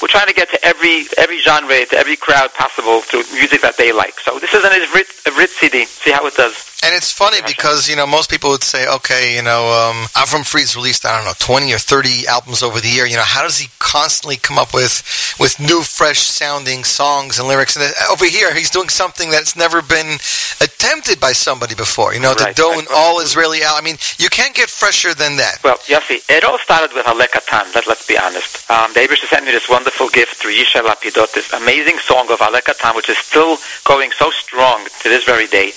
[0.00, 3.76] We're trying to get to every every genre, to every crowd possible through music that
[3.76, 4.20] they like.
[4.20, 5.86] So this is an Ivrit, Ivrit CD.
[5.86, 6.71] See how it does.
[6.84, 10.44] And it's funny because, you know, most people would say, okay, you know, um, Avram
[10.44, 13.06] Fried's released, I don't know, 20 or 30 albums over the year.
[13.06, 15.02] You know, how does he constantly come up with,
[15.38, 17.76] with new, fresh sounding songs and lyrics?
[17.76, 20.18] And uh, over here, he's doing something that's never been
[20.60, 22.14] attempted by somebody before.
[22.14, 23.78] You know, Right, to do an all Israeli album.
[23.78, 25.62] I mean, you can't get fresher than that.
[25.62, 28.68] Well, Yossi, it all started with Aleh Katan, let, let's be honest.
[28.70, 32.40] Um, the Abishah sent me this wonderful gift through Yishai Lapidot, this amazing song of
[32.40, 35.72] Aleh Katan, which is still going so strong to this very day,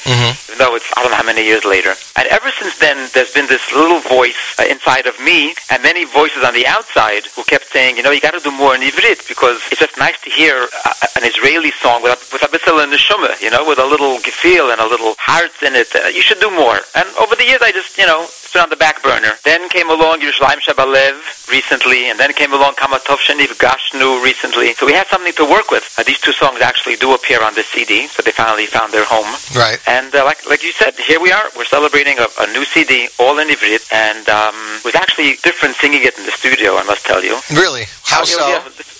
[0.49, 1.93] even though it's, I don't know how many years later.
[2.15, 6.05] And ever since then, there's been this little voice uh, inside of me, and many
[6.05, 8.81] voices on the outside who kept saying, you know, you got to do more in
[8.81, 12.49] Ivrit, because it's just nice to hear uh, an Israeli song with a, with a
[12.49, 15.93] bit of neshama, you know, with a little gefühl and a little heart in it.
[15.95, 16.79] Uh, you should do more.
[16.95, 19.33] And over the years, I just, you know, it's on the back burner.
[19.43, 24.73] Then came along Yerushalayim Shebalev recently, and then came along Kama Tov Shenifgashnu recently.
[24.73, 25.83] So we had something to work with.
[25.97, 29.03] Uh, these two songs actually do appear on the CD, so they finally found their
[29.05, 29.27] home.
[29.55, 29.79] Right.
[29.87, 31.43] And uh, like like you said, here we are.
[31.57, 35.75] We're celebrating a, a new CD, all in Ivrit, and um, it was actually different
[35.75, 36.75] singing it in the studio.
[36.77, 37.37] I must tell you.
[37.51, 37.85] Really?
[38.03, 38.47] How Uh, so?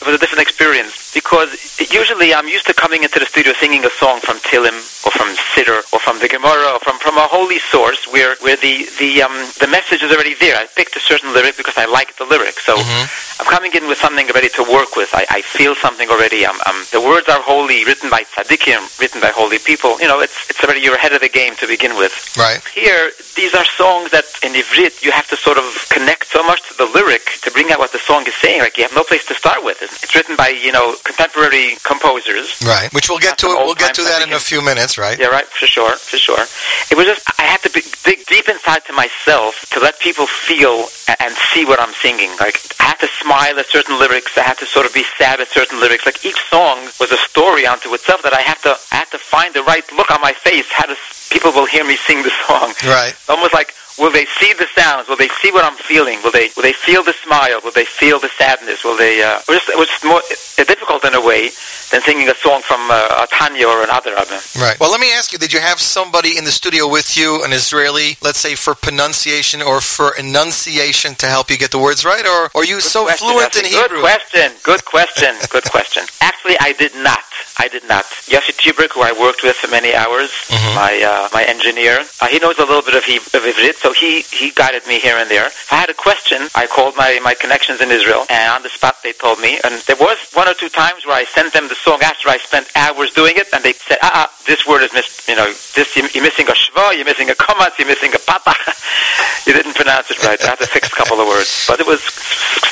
[0.05, 1.49] It was a different experience because
[1.89, 5.33] usually I'm used to coming into the studio singing a song from Tehillim or from
[5.33, 9.23] Siddur or from the Gemara or from, from a holy source where, where the, the,
[9.23, 10.57] um, the message is already there.
[10.57, 12.59] I picked a certain lyric because I like the lyric.
[12.59, 15.09] So I'm coming in with something ready to work with.
[15.15, 16.45] I, I feel something already.
[16.45, 19.99] I'm, I'm, the words are holy, written by tzaddikim, written by holy people.
[19.99, 22.13] You know, it's, it's already, you're ahead of the game to begin with.
[22.37, 22.61] Right.
[22.77, 26.61] Here, these are songs that in Ivrit you have to sort of connect so much
[26.69, 28.61] to the lyric to bring out what the song is saying.
[28.61, 29.81] Like you have no place to start with.
[29.81, 32.61] It's, it's written by you know contemporary composers.
[32.65, 32.91] Right.
[32.93, 33.47] Which we'll get to.
[33.47, 35.19] We'll get to that in a few minutes, right?
[35.19, 35.45] Yeah, right.
[35.45, 36.43] For sure, for sure.
[36.91, 40.87] It was just I had to dig deep inside to myself to let people feel
[41.19, 42.31] and see what I'm singing.
[42.39, 44.37] Like I had to smile at certain lyrics.
[44.37, 46.05] I had to sort of be sad at certain lyrics.
[46.05, 49.17] Like each song was a story unto itself that I had to I had to
[49.17, 50.71] find the right look on my face.
[50.71, 50.95] How to
[51.29, 52.73] people will hear me sing the song.
[52.85, 53.15] Right.
[53.29, 55.07] Almost like will they see the sounds?
[55.07, 56.21] Will they see what I'm feeling?
[56.23, 57.59] Will they will they feel the smile?
[57.63, 58.83] Will they feel the sadness?
[58.83, 59.23] Will they?
[59.23, 60.21] Uh, it was just, it was more
[60.57, 61.51] difficult in a way
[61.95, 64.39] than singing a song from uh, a Tanya or another album.
[64.59, 64.77] Right.
[64.81, 67.53] Well, let me ask you: Did you have somebody in the studio with you, an
[67.53, 72.25] Israeli, let's say, for pronunciation or for enunciation to help you get the words right,
[72.25, 74.01] or, or are you so question, fluent in Hebrew?
[74.01, 74.51] Good question.
[74.63, 75.35] Good question.
[75.49, 76.03] Good question.
[76.21, 77.23] Actually, I did not.
[77.57, 78.03] I did not.
[78.27, 80.75] Yossi Tibrick, who I worked with for many hours, Mm-hmm.
[80.75, 83.93] my uh, my engineer, uh, he knows a little bit of, he- of Ivrit, so
[83.93, 85.47] he, he guided me here and there.
[85.47, 88.69] If I had a question, I called my, my connections in Israel, and on the
[88.69, 89.57] spot they told me.
[89.63, 92.37] And there was one or two times where I sent them the song after I
[92.41, 95.45] spent hours doing it, and they said, ah, ah this word is missed, you know,
[95.77, 98.57] this, you- you're missing a shva, you're missing a komatz, you're missing a patach.
[99.47, 100.41] you didn't pronounce it right.
[100.43, 101.65] I had to fix a couple of words.
[101.67, 102.01] But it was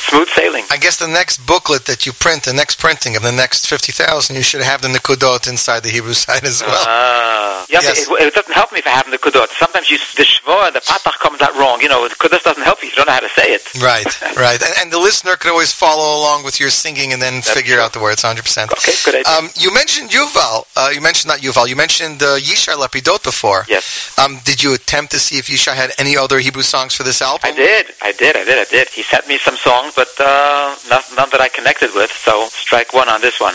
[0.09, 0.65] smooth sailing.
[0.71, 4.35] I guess the next booklet that you print, the next printing of the next 50,000,
[4.35, 6.83] you should have the Nikudot inside the Hebrew side as well.
[6.87, 7.65] Ah.
[7.69, 8.07] Yeah, Yes.
[8.07, 9.47] it, it doesn't help me if I have the kudot.
[9.57, 11.81] Sometimes you, the shva and the patach comes out wrong.
[11.81, 12.89] You know, the kudot doesn't help you.
[12.89, 13.63] if You don't know how to say it.
[13.81, 14.05] Right,
[14.37, 14.61] right.
[14.61, 17.93] And, and the listener could always follow along with your singing and then figure out
[17.93, 18.71] the words 100%.
[18.73, 19.31] Okay, good idea.
[19.33, 20.65] Um, you mentioned Yuval.
[20.75, 21.67] Uh, you mentioned not Yuval.
[21.67, 23.65] You mentioned uh, Yishai Lapidot before.
[23.67, 24.17] Yes.
[24.17, 27.21] Um, did you attempt to see if Yishai had any other Hebrew songs for this
[27.21, 27.41] album?
[27.43, 28.89] I did, I did, I did, I did.
[28.89, 32.11] He sent me some songs, but uh, none that I connected with.
[32.11, 33.53] So strike one on this one.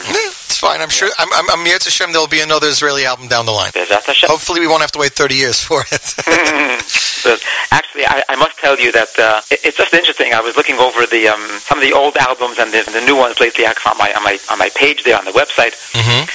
[0.59, 0.81] Fine.
[0.81, 1.09] I'm sure.
[1.19, 2.11] I'm, I'm, I'm Yetz Hashem.
[2.11, 3.71] There'll be another Israeli album down the line.
[4.27, 6.15] Hopefully, we won't have to wait 30 years for it.
[7.25, 7.43] But
[7.73, 10.33] actually, I, I must tell you that uh, it, it's just interesting.
[10.33, 13.17] I was looking over the um, some of the old albums and the, the new
[13.17, 15.75] ones lately on my on my on my page there on the website,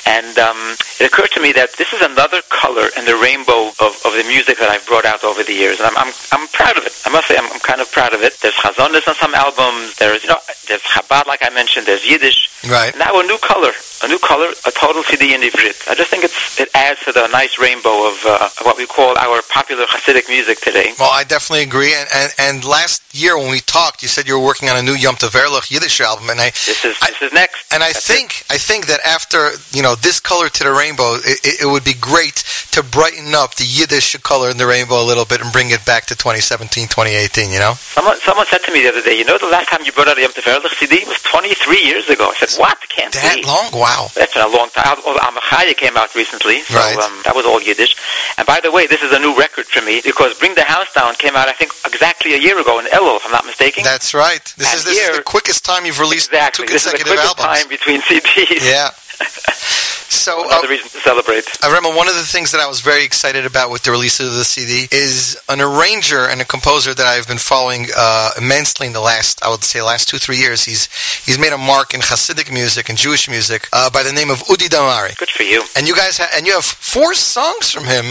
[0.05, 0.57] and um,
[0.99, 4.25] it occurred to me that this is another color in the rainbow of, of the
[4.27, 6.93] music that I've brought out over the years, and I'm I'm, I'm proud of it.
[7.05, 8.39] I must say, I'm, I'm kind of proud of it.
[8.41, 9.95] There's chazonis on some albums.
[9.95, 11.87] There's you know there's Chabad, like I mentioned.
[11.87, 12.49] There's Yiddish.
[12.67, 12.95] Right.
[12.97, 13.71] Now a new color,
[14.03, 15.89] a new color, a total CD in Ivrit.
[15.89, 18.85] I just think it's it adds to the nice rainbow of, uh, of what we
[18.85, 20.93] call our popular Hasidic music today.
[20.99, 21.93] Well, I definitely agree.
[21.93, 24.81] And, and, and last year when we talked, you said you were working on a
[24.81, 27.73] new Yom Tov Ehrlich Yiddish album, and I This is this is next.
[27.73, 31.39] and I think I think that after you know this color to the rainbow, it,
[31.45, 35.05] it, it would be great to brighten up the Yiddish color in the rainbow a
[35.05, 37.51] little bit and bring it back to 2017, 2018.
[37.51, 37.73] You know.
[37.77, 40.07] Someone someone said to me the other day, you know, the last time you brought
[40.07, 42.29] out a Yom Tov Ehrlich CD was 23 years ago.
[42.29, 42.77] I said, what?
[42.89, 43.43] Can't That be.
[43.43, 43.69] long?
[43.73, 44.02] Wow.
[44.15, 44.97] That's been a long time.
[44.97, 46.97] Amachaya came out recently, so Right.
[46.97, 47.95] um, that was all Yiddish.
[48.37, 50.91] And by the way, this is a new record for me because Bring the House
[50.93, 53.83] Down came out, I think, exactly a year ago in Elul, if I'm not mistaken.
[53.83, 54.43] That's right.
[54.57, 56.65] This And is this is the quickest time you've released exactly.
[56.67, 57.59] two This is the consecutive quickest albums.
[57.59, 58.63] time between CDs.
[58.69, 58.89] Yeah.
[60.13, 61.45] So uh, Another reason to celebrate.
[61.63, 64.19] I remember one of the things that I was very excited about with the release
[64.19, 68.87] of the CD is an arranger and a composer that I've been following uh, immensely
[68.87, 70.63] in the last, I would say, last two three years.
[70.63, 70.87] He's
[71.25, 74.39] he's made a mark in Hasidic music and Jewish music uh, by the name of
[74.43, 75.17] Udi Damari.
[75.17, 75.63] Good for you.
[75.75, 78.05] And you guys ha- and you have four songs from him,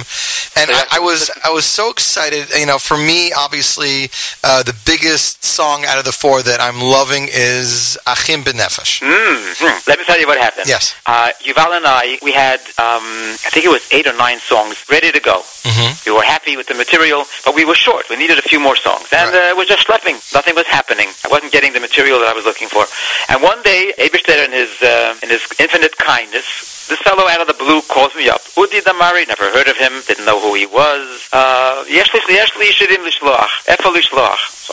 [0.57, 2.51] and I, I was I was so excited.
[2.59, 4.11] You know, for me, obviously,
[4.45, 9.03] uh, the biggest song out of the four that I'm loving is Achim Benefesh.
[9.03, 9.87] Mm.
[9.87, 10.67] Let me tell you what happened.
[10.69, 10.95] Yes.
[11.07, 13.05] Uh, Yuval and I, we had, um,
[13.45, 15.45] I think it was eight or nine songs ready to go.
[15.69, 16.09] Mm-hmm.
[16.09, 18.09] We were happy with the material, but we were short.
[18.09, 19.07] We needed a few more songs.
[19.13, 20.17] And uh, we're just schlepping.
[20.33, 21.09] Nothing was happening.
[21.25, 22.85] I wasn't getting the material that I was looking for.
[23.29, 27.47] And one day, Eibershter, in his, uh, in his infinite kindness, this fellow out of
[27.47, 28.41] the blue calls me up.
[28.59, 31.29] Udi Damari, never heard of him, didn't know who he was.
[31.33, 31.85] Uh,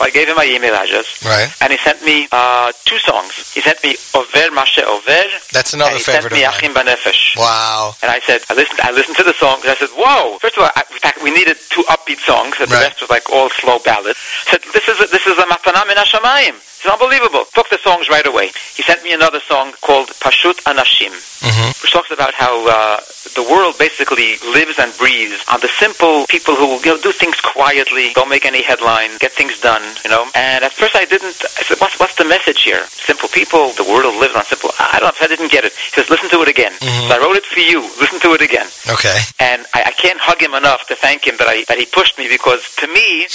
[0.00, 1.24] So I gave him my email address.
[1.24, 1.52] Right.
[1.60, 3.52] And he sent me uh, two songs.
[3.52, 5.22] He sent me Over Mashe Over.
[5.52, 6.44] That's another and he favorite sent me.
[6.44, 7.36] Achim Banefesh.
[7.36, 7.94] Wow.
[8.02, 10.38] And I said, I listened, I listened to the songs, and I said, whoa!
[10.38, 13.10] First of all, I, in fact, we needed two upbeat songs, and the rest was
[13.10, 14.18] like all slow ballads.
[14.46, 16.56] I said, this is a, this is a matana min hashamayim.
[16.56, 17.44] It's unbelievable.
[17.52, 18.48] Took the songs right away.
[18.74, 21.68] He sent me another song called Pashut Anashim, Mm-hmm.
[21.82, 23.00] which talks about how uh,
[23.34, 27.40] the world basically lives and breathes on the simple people who you know, do things
[27.40, 30.28] quietly, don't make any headline, get things done, you know.
[30.34, 32.84] And at first I didn't, I said, what's, what's the message here?
[32.86, 35.72] Simple people, the world lives on simple, I don't know, I didn't get it.
[35.72, 36.72] He says, listen to it again.
[36.72, 37.08] Mm-hmm.
[37.08, 37.80] So I wrote it for you.
[38.00, 38.66] Listen to it again.
[38.88, 39.16] Okay.
[39.40, 42.18] And I, I can't hug him enough to thank him that, I, that he pushed
[42.18, 43.26] me because to me,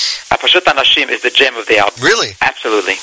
[0.45, 2.03] Pashut Anashim is the gem of the album.
[2.03, 2.37] Really?
[2.39, 2.93] Absolutely.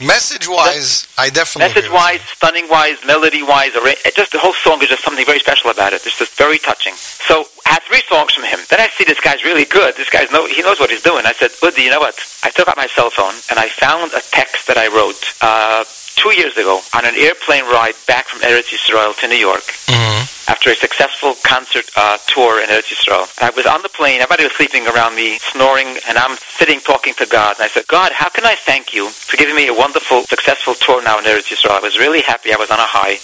[0.00, 3.72] Message wise, I definitely Message wise, stunning wise, melody wise,
[4.14, 6.06] just the whole song is just something very special about it.
[6.06, 6.94] It's just very touching.
[6.94, 8.58] So I had three songs from him.
[8.68, 9.96] Then I see this guy's really good.
[9.96, 11.26] This guy's know he knows what he's doing.
[11.26, 12.14] I said, Udi, you know what?
[12.42, 15.84] I took out my cell phone and I found a text that I wrote uh,
[16.16, 19.64] two years ago on an airplane ride back from Eretz Yisrael to New York.
[19.88, 20.41] Mm-hmm.
[20.48, 23.30] After a successful concert uh, tour in Eretz Yisrael.
[23.38, 26.80] And I was on the plane, everybody was sleeping around me, snoring, and I'm sitting
[26.80, 27.56] talking to God.
[27.56, 30.74] And I said, God, how can I thank you for giving me a wonderful, successful
[30.74, 31.78] tour now in Eretz Yisrael?
[31.78, 32.52] I was really happy.
[32.52, 33.16] I was on a high.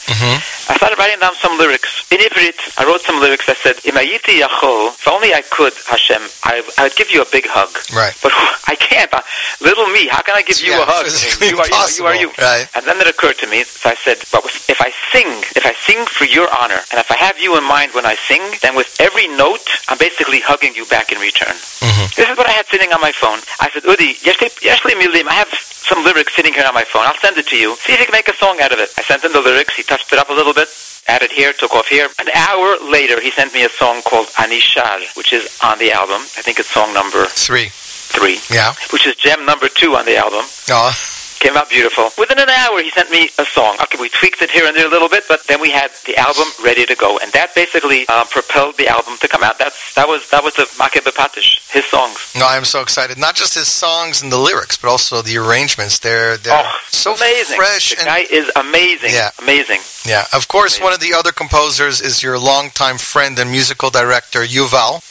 [0.70, 2.06] I started writing down some lyrics.
[2.12, 3.48] In Ivrit, I wrote some lyrics.
[3.48, 7.26] I said, Imayiti Yachol, if only I could, Hashem, I, I would give you a
[7.32, 7.70] big hug.
[7.94, 8.14] Right.
[8.22, 8.32] But
[8.68, 9.08] I can't.
[9.60, 11.06] Little me, how can I give you Yeah, a hug?
[11.42, 12.28] You are, you, you are you.
[12.38, 12.68] Right.
[12.76, 15.74] And then it occurred to me, so I said, but if I sing, if I
[15.86, 18.76] sing for your honor, and if I have you in mind when I sing, then
[18.78, 21.54] with every note, I'm basically hugging you back in return.
[21.82, 22.14] Mm-hmm.
[22.14, 23.42] This is what I had sitting on my phone.
[23.58, 24.14] I said, Udi,
[25.26, 27.02] I have some lyrics sitting here on my phone.
[27.04, 27.76] I'll send it to you.
[27.82, 28.90] See if you can make a song out of it.
[28.96, 29.74] I sent him the lyrics.
[29.74, 30.68] He touched it up a little bit
[31.08, 32.08] added here, took off here.
[32.20, 35.90] An hour later, he sent me a song called Ani Shar, which is on the
[35.90, 36.20] album.
[36.36, 37.70] I think it's song number three.
[37.72, 38.38] Three.
[38.50, 38.74] Yeah.
[38.92, 40.44] Which is gem number two on the album.
[40.70, 41.17] Oh.
[41.40, 42.10] Came out beautiful.
[42.18, 43.76] Within an hour, he sent me a song.
[43.82, 46.16] Okay, we tweaked it here and there a little bit, but then we had the
[46.16, 49.56] album ready to go, and that basically uh, propelled the album to come out.
[49.58, 52.32] That's that was that was the Makeh Bepatish, his songs.
[52.36, 53.18] no, I'm so excited.
[53.18, 56.00] Not just his songs and the lyrics, but also the arrangements.
[56.00, 57.56] They're they're Oh, so amazing.
[57.56, 59.10] fresh The and guy is amazing.
[59.12, 59.30] Yeah.
[59.40, 59.78] amazing.
[60.06, 60.24] yeah.
[60.32, 65.02] Of course, one of the other composers is your longtime friend and musical director Yuval.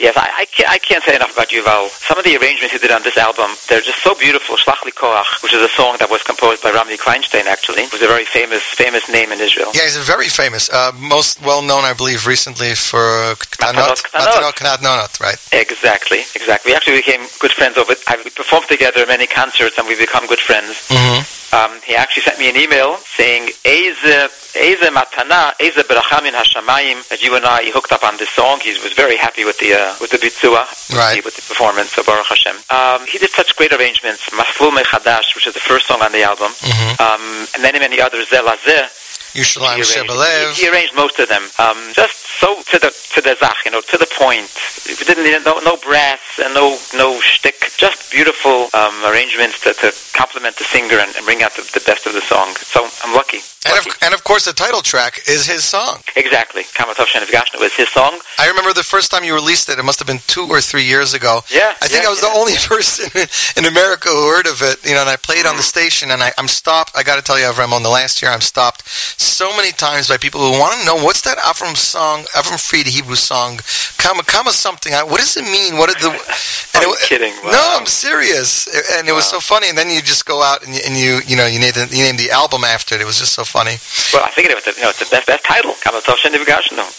[0.00, 1.88] Yes, I, I, can't, I can't say enough about Yuval.
[1.90, 4.56] Some of the arrangements he did on this album, they're just so beautiful.
[4.56, 8.02] Shlach Li Koach, which is a song that was composed by Rami Kleinstein, actually, who's
[8.02, 9.70] a very famous famous name in Israel.
[9.74, 10.68] Yeah, he's a very famous.
[10.68, 14.52] Uh, most well known, I believe, recently for Ktanot, Ktanot.
[14.60, 15.40] Ktanot, right?
[15.52, 16.72] Exactly, exactly.
[16.72, 17.94] We actually became good friends over.
[18.06, 20.88] I, we performed together many concerts, and we become good friends.
[20.88, 21.41] Mm-hmm.
[21.52, 27.06] Um, he actually sent me an email saying, "Eze, eze matana, eze beracham min hashamayim."
[27.08, 28.60] That you and I hooked up on this song.
[28.60, 30.64] He was very happy with the uh, with the bitzua,
[30.96, 31.22] Right.
[31.24, 32.56] with the performance of Baruch Hashem.
[32.70, 34.22] Um, he did such great arrangements.
[34.30, 37.02] Maslul Mechadash, which is the first song on the album, Mm-hmm.
[37.02, 38.28] um, and many many others.
[38.28, 38.88] Zelazeh.
[39.34, 40.54] Arranged, Shebalev.
[40.56, 41.42] he, he arranged most of them.
[41.58, 44.50] Um, just so to the to the zach, you know, to the point.
[44.86, 47.72] We didn't need no no brass and no no shtick.
[47.76, 51.82] Just beautiful um, arrangements to, to complement the singer and, and bring out the, the
[51.86, 52.54] best of the song.
[52.56, 53.40] So I'm lucky.
[53.66, 56.00] And of, and of course, the title track is his song.
[56.16, 56.64] Exactly.
[56.74, 58.18] Kama Tov Shenifgashnu was his song.
[58.38, 59.78] I remember the first time you released it.
[59.78, 61.40] It must have been two or three years ago.
[61.50, 61.74] Yeah.
[61.80, 62.66] I think yeah, I was yeah, the only yeah.
[62.66, 63.06] person
[63.56, 64.84] in America who heard of it.
[64.84, 65.74] You know, and I played on the mm.
[65.76, 66.92] station, and I, I'm stopped.
[66.96, 70.08] I got to tell you, Avram, on the last year, I'm stopped so many times
[70.08, 73.60] by people who want to know what's that Avram song, Avram Fried Hebrew song,
[73.98, 74.92] Kama Kama something.
[74.92, 75.78] I- What does it mean?
[75.78, 76.10] What did the?
[76.74, 77.34] Are and you kidding?
[77.44, 78.66] No, I'm serious.
[78.96, 79.68] And it was so funny.
[79.68, 81.86] And then you just go out and you, and you, you know, you named, the,
[81.94, 83.00] you named the album after it.
[83.00, 83.76] It was just so funny.
[84.16, 85.74] Well, I think it was the, you know it's the best best title.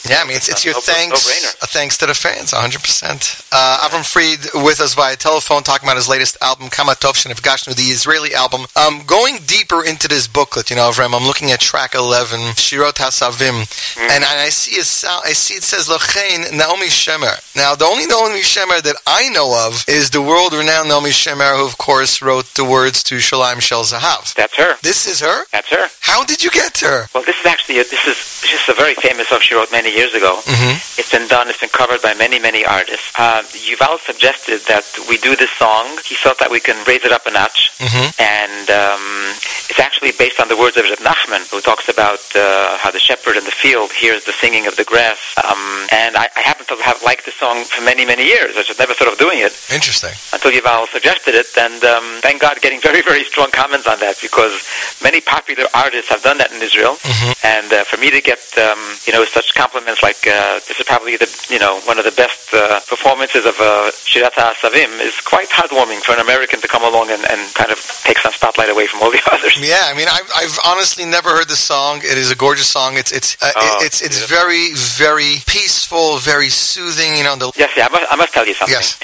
[0.09, 3.47] Yeah, I mean, it's, it's your No- no- thanks, a thanks to the fans, 100%.
[3.51, 7.75] Uh, Avram Fried with us via telephone talking about his latest album, Kama Tov Shenifgashnu,
[7.75, 8.65] the Israeli album.
[8.75, 12.93] Um, going deeper into this booklet, you know, Avram, I'm looking at track 11, Shirot
[12.95, 14.09] HaSavim, Mm-hmm.
[14.11, 17.33] and I, I see a sound, I see it says Lochein Naomi Shemer.
[17.55, 21.65] Now, the only Naomi Shemer that I know of is the world-renowned Naomi Shemer, who,
[21.65, 24.33] of course, wrote the words to Shalim Shel Zahav.
[24.35, 24.75] That's her.
[24.81, 25.45] This is her?
[25.51, 25.87] That's her.
[26.01, 27.07] How did you get her?
[27.13, 28.17] Well, this is actually a, this is
[28.47, 30.39] just a very famous song she wrote many years ago.
[30.43, 30.99] Mm-hmm.
[30.99, 31.49] It's been done.
[31.49, 33.11] It's been covered by many, many artists.
[33.17, 35.87] Uh, Yuval suggested that we do this song.
[36.05, 38.15] He felt that we can raise it up a notch, Mm-hmm.
[38.21, 39.35] and um,
[39.69, 42.99] it's actually based on the words of Reb Nachman, who talks about uh, how the
[42.99, 45.19] shepherd in the field hears the singing of the grass.
[45.43, 48.55] Um, and I, I happen to have liked the song for many, many years.
[48.55, 50.11] I just never thought of doing it Interesting.
[50.31, 54.15] until Yuval suggested it, and um, thank God, getting very, very strong comments on that
[54.21, 54.63] because
[55.03, 56.97] many popular artists have done that in Israel,
[57.43, 60.85] and uh, for me to get um, you know such compliments like uh, this is
[60.85, 65.19] probably the you know one of the best uh, performances of uh, Shirat Savim is
[65.21, 68.69] quite heartwarming for an American to come along and, and kind of take some spotlight
[68.69, 69.57] away from all the others.
[69.59, 71.99] Yeah, I mean, I've, I've honestly never heard the song.
[72.03, 72.97] It is a gorgeous song.
[72.97, 77.15] It's it's uh, Oh, it's it's very very peaceful, very soothing.
[77.15, 78.73] You know, the Yes, yeah, I must, I must tell you something.
[78.73, 78.97] Yes.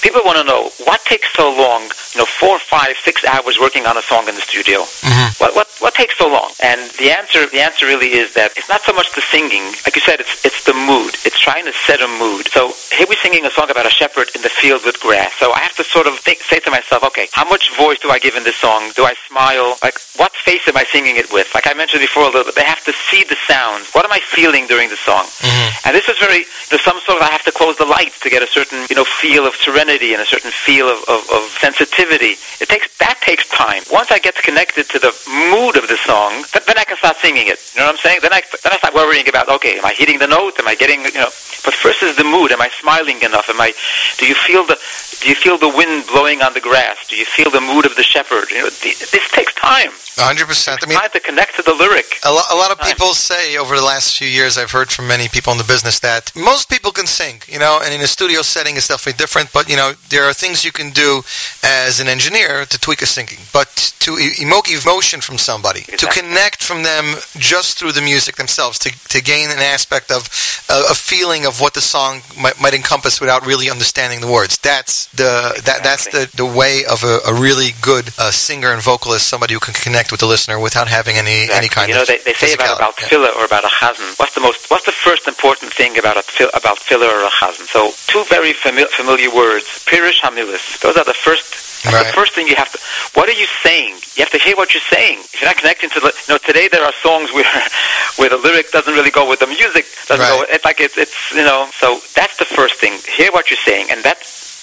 [0.00, 1.82] People want to know what takes so long.
[2.14, 4.80] You know, four, five, six hours working on a song in the studio.
[4.82, 5.42] Mm-hmm.
[5.42, 6.50] What, what, what takes so long?
[6.68, 9.64] And the answer, the answer really is that it's not so much the singing.
[9.88, 11.16] Like you said, it's it's the mood.
[11.24, 12.44] It's trying to set a mood.
[12.52, 15.32] So here we're singing a song about a shepherd in the field with grass.
[15.40, 18.10] So I have to sort of think, say to myself, okay, how much voice do
[18.10, 18.92] I give in this song?
[18.96, 19.80] Do I smile?
[19.82, 21.48] Like, what face am I singing it with?
[21.56, 23.88] Like I mentioned before a little bit, they have to see the sounds.
[23.96, 25.24] What am I feeling during the song?
[25.24, 25.88] Mm-hmm.
[25.88, 28.28] And this is very, there's some sort of, I have to close the lights to
[28.28, 31.48] get a certain, you know, feel of serenity and a certain feel of, of, of
[31.64, 32.36] sensitivity.
[32.60, 33.88] It takes, that takes time.
[33.90, 35.16] Once I get connected to the
[35.48, 37.58] mood of the song, then I can start singing it.
[37.74, 38.20] You know what I'm saying?
[38.22, 40.58] Then I, then I start worrying about, okay, am I hitting the note?
[40.58, 41.30] Am I getting, you know,
[41.64, 42.52] but first is the mood.
[42.52, 43.50] Am I smiling enough?
[43.50, 43.72] Am I,
[44.18, 44.78] do you feel the,
[45.20, 46.96] Do you feel the wind blowing on the grass?
[47.08, 48.50] Do you feel the mood of the shepherd?
[48.50, 49.90] You know, th- this takes time.
[50.18, 50.78] 100%.
[50.82, 52.06] I mean, time to connect to the lyric.
[52.24, 55.06] A, lo- a lot of people say over the last few years, I've heard from
[55.06, 58.06] many people in the business that most people can sing, you know, and in a
[58.06, 59.52] studio setting it's definitely different.
[59.52, 61.22] But you know, there are things you can do
[61.62, 66.06] as an engineer to tweak a singing, but to e- emote emotion from somebody, to
[66.06, 70.28] connect from them just through the music themselves, to, to gain an aspect of
[70.68, 74.58] uh, a feeling of what the song might, might encompass without really understanding the words.
[74.58, 78.82] That's the that that's the, the way of a, a really good uh, singer and
[78.82, 81.94] vocalist, somebody who can connect with the listener without having any any kind of you
[81.96, 83.08] know, of they, they say about about physicality.
[83.08, 84.18] filler or about a chazan.
[84.18, 84.70] What's the most?
[84.70, 87.66] What's the first important thing about a fil- about filler or a chazan?
[87.66, 90.78] So two very fami- familiar words: pirish hamilis.
[90.80, 91.66] Those are the first.
[91.84, 92.06] That's Right.
[92.08, 92.78] the first thing you have to.
[93.14, 93.94] What are you saying?
[94.16, 95.20] You have to hear what you're saying.
[95.32, 97.44] If you're not connecting to the, you know, today there are songs where
[98.16, 99.86] where the lyric doesn't really go with the music.
[100.08, 100.44] Doesn't go.
[100.50, 101.68] It's like it's it's you know.
[101.78, 102.98] So that's the first thing.
[103.16, 104.18] Hear what you're saying, and that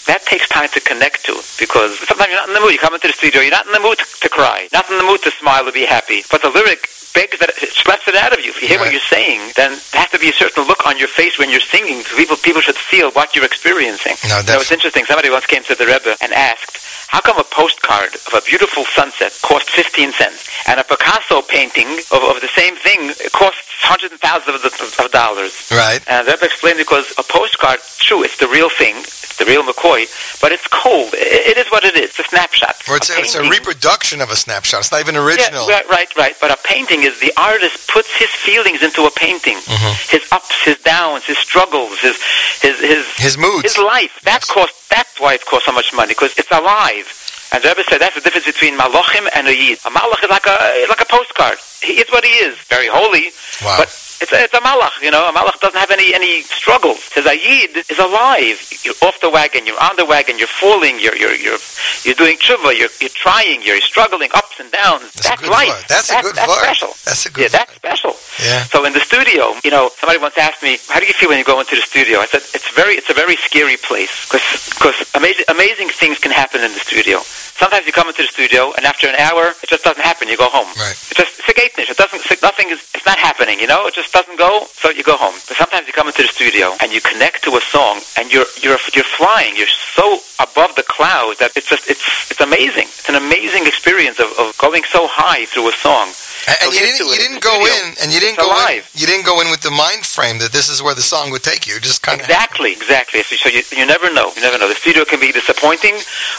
[0.05, 2.73] that takes time to connect to because sometimes you're not in the mood.
[2.73, 5.03] You come into the studio, you're not in the mood to, cry, not in the
[5.03, 6.21] mood to smile or be happy.
[6.29, 8.51] But the lyric begs that it slaps it out of you.
[8.51, 10.99] If you hear what you're saying, then there has to be a certain look on
[10.99, 12.03] your face when you're singing.
[12.03, 14.19] So people people should feel what you're experiencing.
[14.27, 15.05] No, you know, it's interesting.
[15.05, 16.75] Somebody once came to the Rebbe and asked,
[17.07, 21.87] "How come a postcard of a beautiful sunset costs 15 cents, and a Picasso painting
[22.11, 26.03] of, of the same thing costs hundreds and thousands of, of dollars?" Right.
[26.07, 28.99] And the Rebbe explained because a postcard, true, it's the real thing,
[29.37, 30.07] the real McCoy,
[30.41, 31.09] but it's cold.
[31.13, 32.11] It is what it is.
[32.11, 32.75] It's a snapshot.
[32.89, 34.81] Or it's, a, it's a reproduction of a snapshot.
[34.81, 35.67] It's not even original.
[35.67, 36.35] Yeah, right, right, right.
[36.39, 39.57] But a painting is the artist puts his feelings into a painting.
[39.57, 40.11] Mm-hmm.
[40.11, 42.21] His ups, his downs, his struggles, his
[42.61, 44.19] his his his moods, his life.
[44.23, 44.73] That cost.
[44.89, 47.07] That's why it costs so much money because it's alive.
[47.51, 49.79] And the Rebbe said that's the difference between malachim and a yid.
[49.85, 51.57] A malach is like a like a postcard.
[51.81, 53.31] He is what he is, very holy.
[53.63, 53.77] Wow.
[53.79, 53.89] But
[54.21, 55.27] it's a, it's a malach, you know.
[55.27, 57.03] A malach doesn't have any any struggles.
[57.11, 58.57] Says a yid is alive.
[58.83, 59.65] You're off the wagon.
[59.65, 60.37] You're on the wagon.
[60.37, 60.99] You're falling.
[60.99, 61.59] You're you're you're
[62.03, 62.77] you're doing tshuva.
[62.77, 63.61] You're you're trying.
[63.61, 65.11] You're struggling ups and downs.
[65.13, 65.69] That's, good life.
[65.69, 65.85] word.
[65.87, 66.91] That's a good that's special.
[67.03, 67.41] That's a good.
[67.43, 68.13] Yeah, that's special.
[68.43, 68.63] Yeah.
[68.63, 71.37] So in the studio, you know, somebody once asked me, "How do you feel when
[71.37, 74.95] you go into the studio?" I said, "It's very, it's a very scary place because
[75.15, 77.19] amazing, amazing things can happen in the studio.
[77.55, 80.27] Sometimes you come into the studio and after an hour, it just doesn't happen.
[80.27, 80.67] You go home.
[80.75, 80.91] Right.
[81.09, 81.89] It just it's a gate niche.
[81.89, 82.19] It doesn't.
[82.41, 82.83] Nothing is.
[82.93, 83.59] It's not happening.
[83.59, 84.65] You know, it just doesn't go.
[84.73, 85.33] So you go home.
[85.47, 88.45] But sometimes you come into the studio and you connect to a song and you're
[88.61, 89.55] you're you're flying.
[89.55, 92.87] You're so above the clouds that it's just it's it's amazing.
[92.87, 96.09] It's an amazing experience of, of going so high through a song.
[96.47, 98.89] And, and you didn't you didn't go in and you didn't It's go alive.
[98.93, 101.31] in you didn't go in with the mind frame that this is where the song
[101.31, 101.79] would take you.
[101.79, 103.21] Just kind of Exactly, exactly.
[103.23, 104.31] So, you, you never know.
[104.35, 104.67] You never know.
[104.69, 105.95] The studio can be disappointing,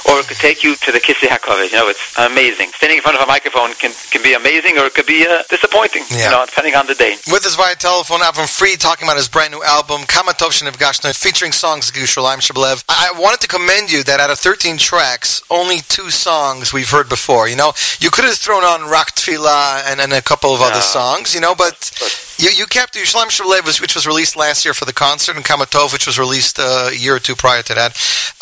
[0.08, 1.70] or it could take you to the Kissi Hakovet.
[1.72, 2.70] You know, it's amazing.
[2.76, 5.42] Standing in front of a microphone can, can be amazing, or it could be uh,
[5.50, 6.04] disappointing.
[6.10, 6.24] Yeah.
[6.26, 7.16] You know, depending on the day.
[7.30, 11.14] With us via telephone, Avram Fried talking about his brand new album, Kama Tov Shenifgashnu,
[11.16, 12.84] featuring songs Yerushalayim Shebalev.
[12.88, 17.08] I wanted to commend you that out of 13 tracks, only two songs we've heard
[17.08, 17.48] before.
[17.48, 20.80] You know, you could have thrown on Rak Tefillah and, and a couple of other
[20.80, 21.92] songs, you know, but
[22.38, 25.44] you, you kept Yerushalayim Shebalev, was- which was released last year for the concert, and
[25.44, 27.92] Kama Tov, which was released uh, a year or two prior to that.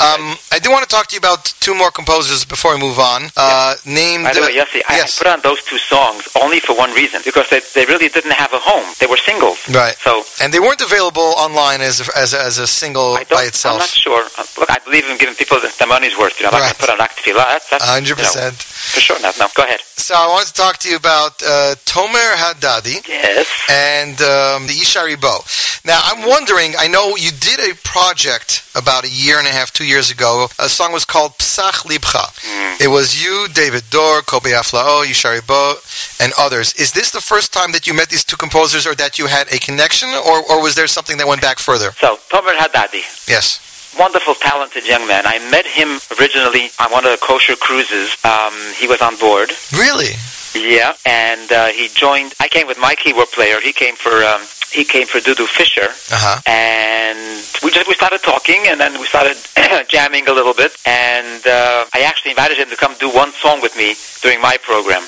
[0.00, 2.98] Um, I do want to talk to you about two more composers before we move
[2.98, 3.30] on.
[3.36, 4.24] Uh, Named.
[4.24, 6.92] By the way, uh, Yossi, I, I put on those two songs only for one
[6.92, 8.84] reason, because they, they really didn't have a home.
[9.00, 9.58] They were singles.
[9.68, 9.94] Right.
[9.96, 13.74] So and they weren't available online as a, as a, as a single by itself.
[13.74, 14.24] I'm not sure.
[14.38, 16.38] Uh, Look, I believe in giving people the, money's worth.
[16.40, 19.00] You know, I'm not going to put on Act That's, that's, hundred you know, for
[19.00, 19.20] sure.
[19.20, 19.38] Not.
[19.38, 19.80] No, go ahead.
[19.80, 23.06] So I wanted to talk to you about uh, Tomer Haddadi.
[23.08, 23.48] Yes.
[23.68, 23.83] And
[24.20, 25.44] um, the Yishai Ribo.
[25.84, 26.72] Now I'm wondering.
[26.78, 30.46] I know you did a project about a year and a half, two years ago.
[30.58, 32.24] A song was called Psach Libcha.
[32.40, 32.80] Mm.
[32.84, 36.72] It was you, David Dor, Kobi Aflalo, Yishai Ribo, and others.
[36.74, 39.46] Is this the first time that you met these two composers, or that you had
[39.52, 41.92] a connection, or, or was there something that went back further?
[42.00, 43.04] So, Tomer Haddadi.
[43.28, 43.60] Yes.
[43.98, 45.22] wonderful, talented young man.
[45.26, 48.16] I met him originally on one of the kosher cruises.
[48.24, 49.50] Um, he was on board.
[49.72, 50.12] Really?
[50.54, 52.32] Yeah, and uh, he joined.
[52.40, 53.60] I came with my keyboard player.
[53.60, 56.40] He came for um, he came for Dudu Fisher, Uh-huh.
[56.46, 57.18] and
[57.62, 59.36] we just we started talking, and then we started
[59.88, 60.76] jamming a little bit.
[60.86, 64.56] And uh, I actually invited him to come do one song with me during my
[64.58, 65.02] program.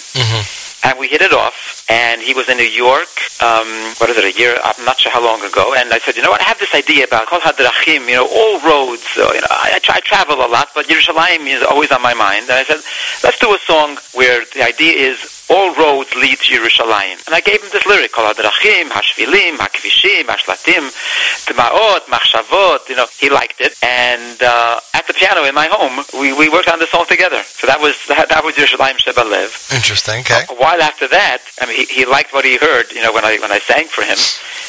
[0.85, 3.09] And we hit it off, and he was in New York,
[3.43, 3.66] um,
[3.98, 6.23] what is it, a year, I'm not sure how long ago, and I said, you
[6.23, 9.40] know what, I have this idea about Kol HaDrachim, you know, all roads, uh, you
[9.40, 12.43] know, I, I, try, I travel a lot, but Yerushalayim is always on my mind,
[12.43, 12.81] and I said,
[13.24, 17.24] let's do a song where the idea is all roads lead to Yerushalayim.
[17.27, 20.90] And I gave him this lyric, Kol HaDrachim, HaShvilim, HaKvishim, HaShlatim,
[21.47, 26.05] Tmaot, Machshavot, you know, he liked it, and uh, at the piano in my home,
[26.20, 27.43] we, we worked on the song together.
[27.43, 29.74] So that was, that, that was Yerushalayim Shebalev.
[29.74, 30.20] Interesting.
[30.20, 30.43] Okay.
[30.51, 33.24] A while after that, I mean, he, he liked what he heard, you know, when
[33.24, 34.18] I when I sang for him.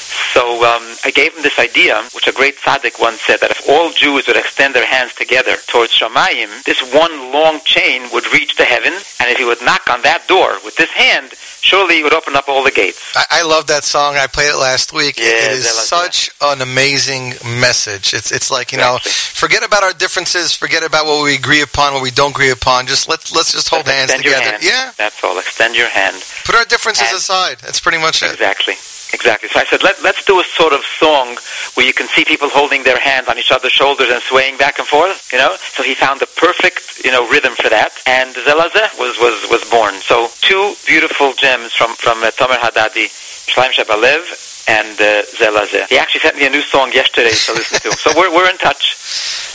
[0.07, 3.67] So um, I gave him this idea, which a great tzaddik once said, that if
[3.69, 8.55] all Jews would extend their hands together towards Shamayim, this one long chain would reach
[8.57, 12.03] to heaven, and if he would knock on that door with this hand, surely he
[12.03, 13.13] would open up all the gates.
[13.15, 14.15] I, I love that song.
[14.15, 15.17] I played it last week.
[15.17, 18.13] Yeah, it is such an amazing message.
[18.13, 21.93] It's it's like you know, forget about our differences, forget about what we agree upon,
[21.93, 22.85] what we don't agree upon.
[22.87, 24.51] Just let's let's just hold hands Extend your together.
[24.51, 24.63] hand.
[24.63, 25.37] Yeah, That's all.
[25.39, 26.15] Extend your hand.
[26.45, 27.57] put our differences And- aside.
[27.59, 28.31] That's pretty much it.
[28.31, 28.75] Exactly.
[29.13, 29.49] Exactly.
[29.49, 31.37] So I said, Let, let's do a sort of song
[31.75, 34.79] where you can see people holding their hands on each other's shoulders and swaying back
[34.79, 35.55] and forth, you know?
[35.59, 37.93] So he found the perfect, you know, rhythm for that.
[38.05, 39.95] And Zelazeh was, was, was born.
[39.95, 43.07] So two beautiful gems from, from uh, Tomer Haddadi,
[43.47, 45.87] Shlaim Shabalev and uh, Zelazeh.
[45.87, 47.97] He actually sent me a new song yesterday to listen to.
[47.97, 48.95] So we're, we're in touch.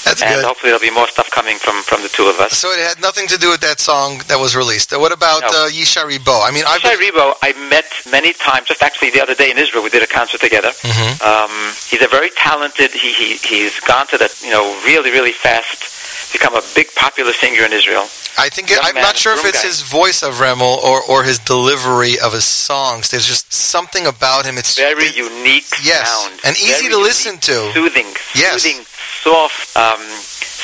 [0.05, 0.45] That's and good.
[0.45, 2.57] hopefully there'll be more stuff coming from, from the two of us.
[2.57, 4.91] So it had nothing to do with that song that was released.
[4.97, 5.49] What about No.
[5.49, 6.43] uh, Yishai Ribo?
[6.43, 8.69] I mean, I've Ribo, I met many times.
[8.69, 10.71] Just actually the other day in Israel, we did a concert together.
[10.71, 11.23] Mhm.
[11.23, 12.91] Um, he's a very talented.
[12.91, 17.33] He, he he's gone to the you know really really fast, become a big popular
[17.33, 18.09] singer in Israel.
[18.39, 19.69] I think Young I'm not sure if it's guy.
[19.69, 23.11] his voice of Remel or, or his delivery of his songs.
[23.11, 24.57] There's just something about him.
[24.59, 27.73] It's Very unique yes, sound, and easy Very to listen to.
[27.73, 28.63] soothing, Yes.
[28.63, 28.85] soothing,
[29.23, 30.01] soft, um,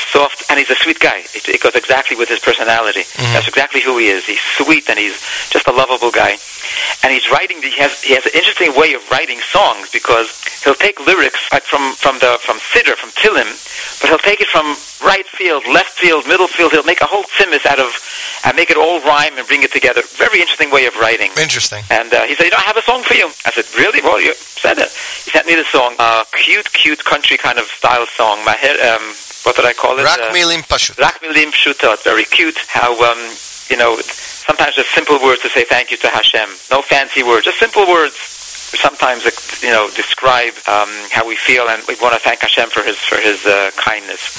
[0.09, 1.21] soft, and he's a sweet guy.
[1.35, 3.01] It, it goes exactly with his personality.
[3.01, 3.33] Mm-hmm.
[3.33, 4.25] That's exactly who he is.
[4.25, 5.21] He's sweet and he's
[5.51, 6.37] just a lovable guy.
[7.03, 7.63] And he's writing.
[7.63, 10.29] He has he has an interesting way of writing songs because
[10.65, 13.49] he'll take lyrics like from from the from Siddur from Tehillim,
[14.01, 16.73] but he'll take it from right field, left field, middle field.
[16.73, 17.93] He'll make a whole tzimis out of
[18.45, 20.03] and make it all rhyme and bring it together.
[20.17, 21.31] Very interesting way of writing.
[21.41, 21.83] Interesting.
[21.91, 23.27] And uh, he said, you know, I have a song for you.
[23.47, 24.01] I said, really?
[24.01, 24.91] Well, you said it.
[25.25, 28.45] He sent me the song, uh, cute, cute country kind of style song.
[28.45, 29.03] My head, um,
[29.45, 30.05] what did I call it?
[30.05, 30.99] Rak Uh, Milim Pashut.
[30.99, 31.95] Rak Milim Pshuta.
[31.95, 32.59] It's very cute.
[32.69, 33.19] How, um,
[33.71, 36.49] you know, sometimes just simple words to say thank you to Hashem.
[36.71, 38.15] No fancy words, just simple words.
[38.69, 39.31] Sometimes, uh,
[39.67, 42.99] you know, describe um, how we feel, and we want to thank Hashem for his
[42.99, 44.37] for his uh, kindness.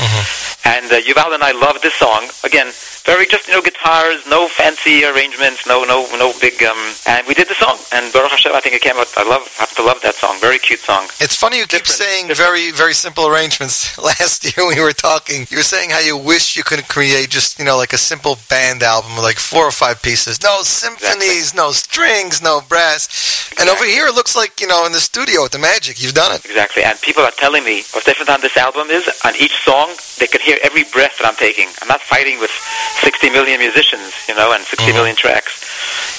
[0.65, 2.29] And uh, Yuval and I love this song.
[2.43, 2.67] Again,
[3.09, 6.61] very just you know guitars, no fancy arrangements, no no no big.
[6.61, 6.77] Um,
[7.07, 9.09] and we did the song, and Baruch Hashem, I think it came out.
[9.17, 10.37] I love have to love that song.
[10.39, 11.07] Very cute song.
[11.19, 13.97] It's funny you keep saying very, very simple arrangements.
[14.11, 17.29] Last year when we were talking, you were saying how you wish you could create
[17.29, 20.41] just, you know, like a simple band album with like four or five pieces.
[20.43, 23.51] No symphonies, no strings, no brass.
[23.59, 26.01] And over here it looks like, you know, in the studio with the magic.
[26.01, 26.45] You've done it.
[26.45, 26.83] Exactly.
[26.83, 30.27] And people are telling me what's different on this album is on each song they
[30.27, 31.67] can hear every breath that I'm taking.
[31.81, 32.51] I'm not fighting with
[32.99, 35.53] 60 million musicians, you know, and 60 million tracks.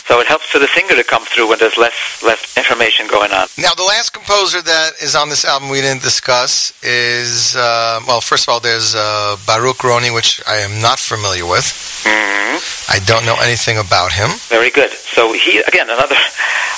[0.07, 3.31] So it helps for the singer to come through when there's less less information going
[3.33, 3.47] on.
[3.59, 8.21] Now, the last composer that is on this album we didn't discuss is, uh, well,
[8.21, 11.67] first of all, there's uh, Baruch Roni, which I am not familiar with.
[12.05, 12.41] hmm
[12.93, 14.31] I don't know anything about him.
[14.49, 14.91] Very good.
[14.91, 16.17] So he again another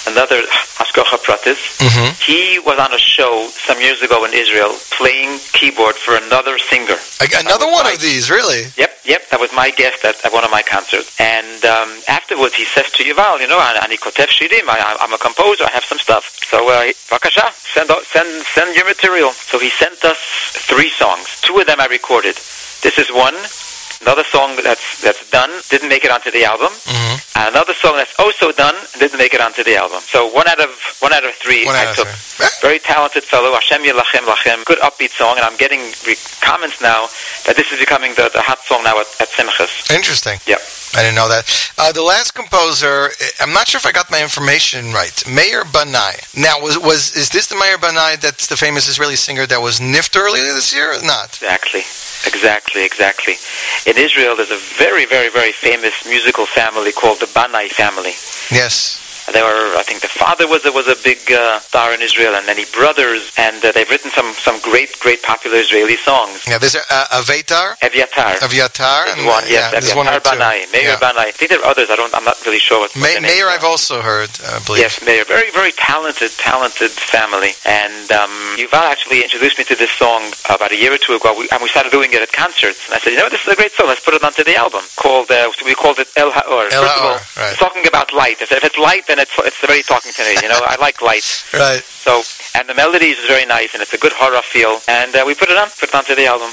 [0.07, 0.43] another
[0.77, 1.79] Hashgacha Pratis.
[1.81, 2.13] Mhm.
[2.21, 6.99] He was on a show some years ago in Israel playing keyboard for another singer.
[7.21, 8.67] Ag- Another one of these, really?
[8.77, 9.29] Yep, yep.
[9.31, 11.19] That was my guest at, at one of my concerts.
[11.21, 14.69] And um, afterwards, he says to Yuval, you know, Ani kotev shirim.
[14.69, 15.65] I, I'm a composer.
[15.65, 16.39] I have some stuff.
[16.47, 19.33] So, uh, bakasha, send send send your material.
[19.33, 20.19] So he sent us
[20.69, 21.41] three songs.
[21.41, 22.37] Two of them I recorded.
[22.83, 23.35] This is one.
[24.03, 26.69] Another song that's that's done didn't make it onto the album.
[26.69, 27.39] Mm-hmm.
[27.39, 30.01] And another song that's also done didn't make it onto the album.
[30.01, 30.71] So one out of
[31.01, 32.61] one out of three One I out of took.
[32.61, 34.65] Very talented fellow, Hashem Yelachem Lachem.
[34.65, 37.07] Good upbeat song, and I'm getting re- comments now
[37.47, 39.91] that this is becoming the, the hot song now at, at Simchas.
[39.95, 40.39] Interesting.
[40.47, 40.61] Yep.
[40.95, 41.73] I didn't know that.
[41.79, 43.09] Uh, the last composer,
[43.41, 45.15] I'm not sure if I got my information right.
[45.27, 46.21] Meir Banai.
[46.37, 49.81] Now, was was is this the Meir Banai that's the famous Israeli singer that was
[49.81, 51.39] niffed earlier this year or not?
[51.41, 51.83] Exactly.
[52.27, 53.35] Exactly, exactly.
[53.87, 58.13] In Israel, there's a very, very, very famous musical family called the Banai family.
[58.51, 59.12] Yes.
[59.31, 62.35] They were, I think, the father was a, was a big uh, star in Israel,
[62.35, 66.43] and many brothers, and uh, they've written some, some great, great popular Israeli songs.
[66.49, 67.79] Yeah, there's uh, Avitar.
[67.79, 68.35] Eviatar.
[68.43, 69.07] Aviatar.
[69.07, 70.39] There's one, yes, yeah, there's one or Eviatar two.
[70.39, 70.99] Banai, Meir Yeah.
[70.99, 71.27] Banai.
[71.29, 71.89] I think there are others.
[71.91, 72.15] I don't.
[72.15, 72.95] I'm not really sure what.
[72.97, 73.51] May, Mayor, are.
[73.51, 74.83] I've also heard, I believe.
[74.83, 75.25] Yes, Mayor.
[75.25, 77.53] Very, very talented, talented family.
[77.65, 81.35] And um, Yuval actually introduced me to this song about a year or two ago,
[81.39, 82.87] we, and we started doing it at concerts.
[82.87, 83.87] And I said, you know, this is a great song.
[83.87, 84.83] Let's put it onto the album.
[84.97, 86.65] Called uh, we called it El Haor.
[86.73, 87.51] El First of all, Haor, right.
[87.51, 88.41] it's talking about light.
[88.43, 90.41] If, if it's light, then it's it's very talking to me.
[90.43, 91.29] You know, I like light.
[91.53, 91.85] Right.
[91.85, 92.23] So,
[92.59, 94.81] and the melodies is very nice, and it's a good horror feel.
[94.89, 96.49] And uh, we put it on, put it onto the album.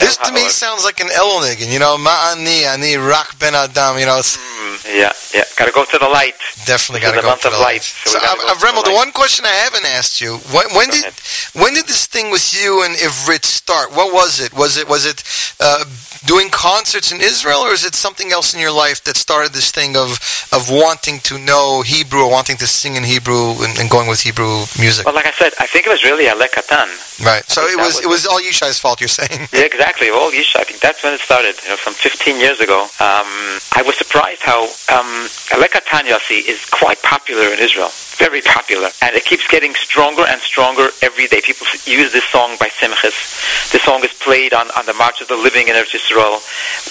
[0.00, 4.06] This to me sounds like an Elonigan, you know, Ma'ani, Ani, Rak Ben Adam, you
[4.06, 4.38] know, it's
[4.86, 5.44] Yeah, yeah.
[5.58, 6.34] Got to go to the light.
[6.64, 7.82] definitely got to is the go month to of the light.
[7.82, 10.66] So, So gotta uh, go uh, the the one question I haven't asked you, when,
[10.72, 11.04] when did
[11.52, 13.90] when did this thing with you and Ivrit start?
[13.92, 14.54] What was it?
[14.54, 15.22] Was it was it
[15.60, 15.84] uh,
[16.24, 19.70] doing concerts in Israel, or is it something else in your life that started this
[19.70, 20.18] thing of
[20.52, 24.20] of wanting to know Hebrew or wanting to sing in Hebrew and, and going with
[24.20, 25.04] Hebrew music?
[25.06, 26.88] Well, like I said, I think it was really Aleh Katan.
[27.24, 27.44] Right.
[27.50, 29.00] So it was was it was all Yishai's fault.
[29.00, 29.48] You're saying?
[29.52, 30.10] Yeah, exactly.
[30.10, 30.60] All Yishai.
[30.60, 31.56] I think that's when it started.
[31.62, 32.82] You know, some 15 years ago.
[33.00, 37.90] Um, I was surprised how um, Katan Yossi is quite popular in Israel.
[38.18, 41.40] Very popular, and it keeps getting stronger and stronger every day.
[41.40, 43.70] People use this song by Simchas.
[43.70, 46.42] This song is played on, on the March of the Living in Eretz Yisrael.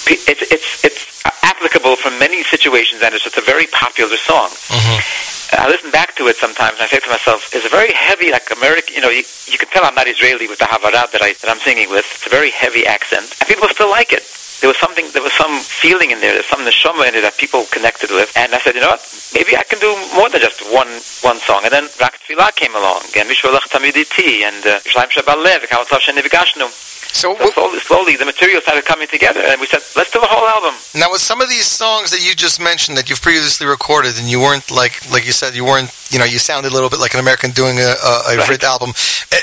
[0.08, 4.50] It's it's it's applicable for many situations, and it's just a very popular song.
[4.72, 5.60] Mm-hmm.
[5.60, 8.32] I listen back to it sometimes, and I say to myself, "It's a very heavy,
[8.32, 8.96] like American.
[8.96, 11.50] You know, you, you can tell I'm not Israeli with the Havara that I that
[11.50, 12.06] I'm singing with.
[12.08, 14.24] It's a very heavy accent, and people still like it.
[14.60, 16.34] There was something, there was some feeling in there.
[16.34, 19.06] There's some neshama in it that people connected with, and I said, you know what?
[19.34, 20.90] Maybe I can do more than just one
[21.22, 21.62] one song.
[21.64, 26.87] And then Rak Tfilah came along, and Mishulach Tamiditi, and uh, Yerushalayim Shebalev, Kamatzav Shenivigashnu.
[27.18, 30.48] So slowly, slowly, the material started coming together, and we said, let's do a whole
[30.48, 30.78] album.
[30.94, 34.30] Now, with some of these songs that you just mentioned that you've previously recorded, and
[34.30, 37.00] you weren't like, like you said, you weren't, you know, you sounded a little bit
[37.00, 38.92] like an American doing a, a, a Vrit album.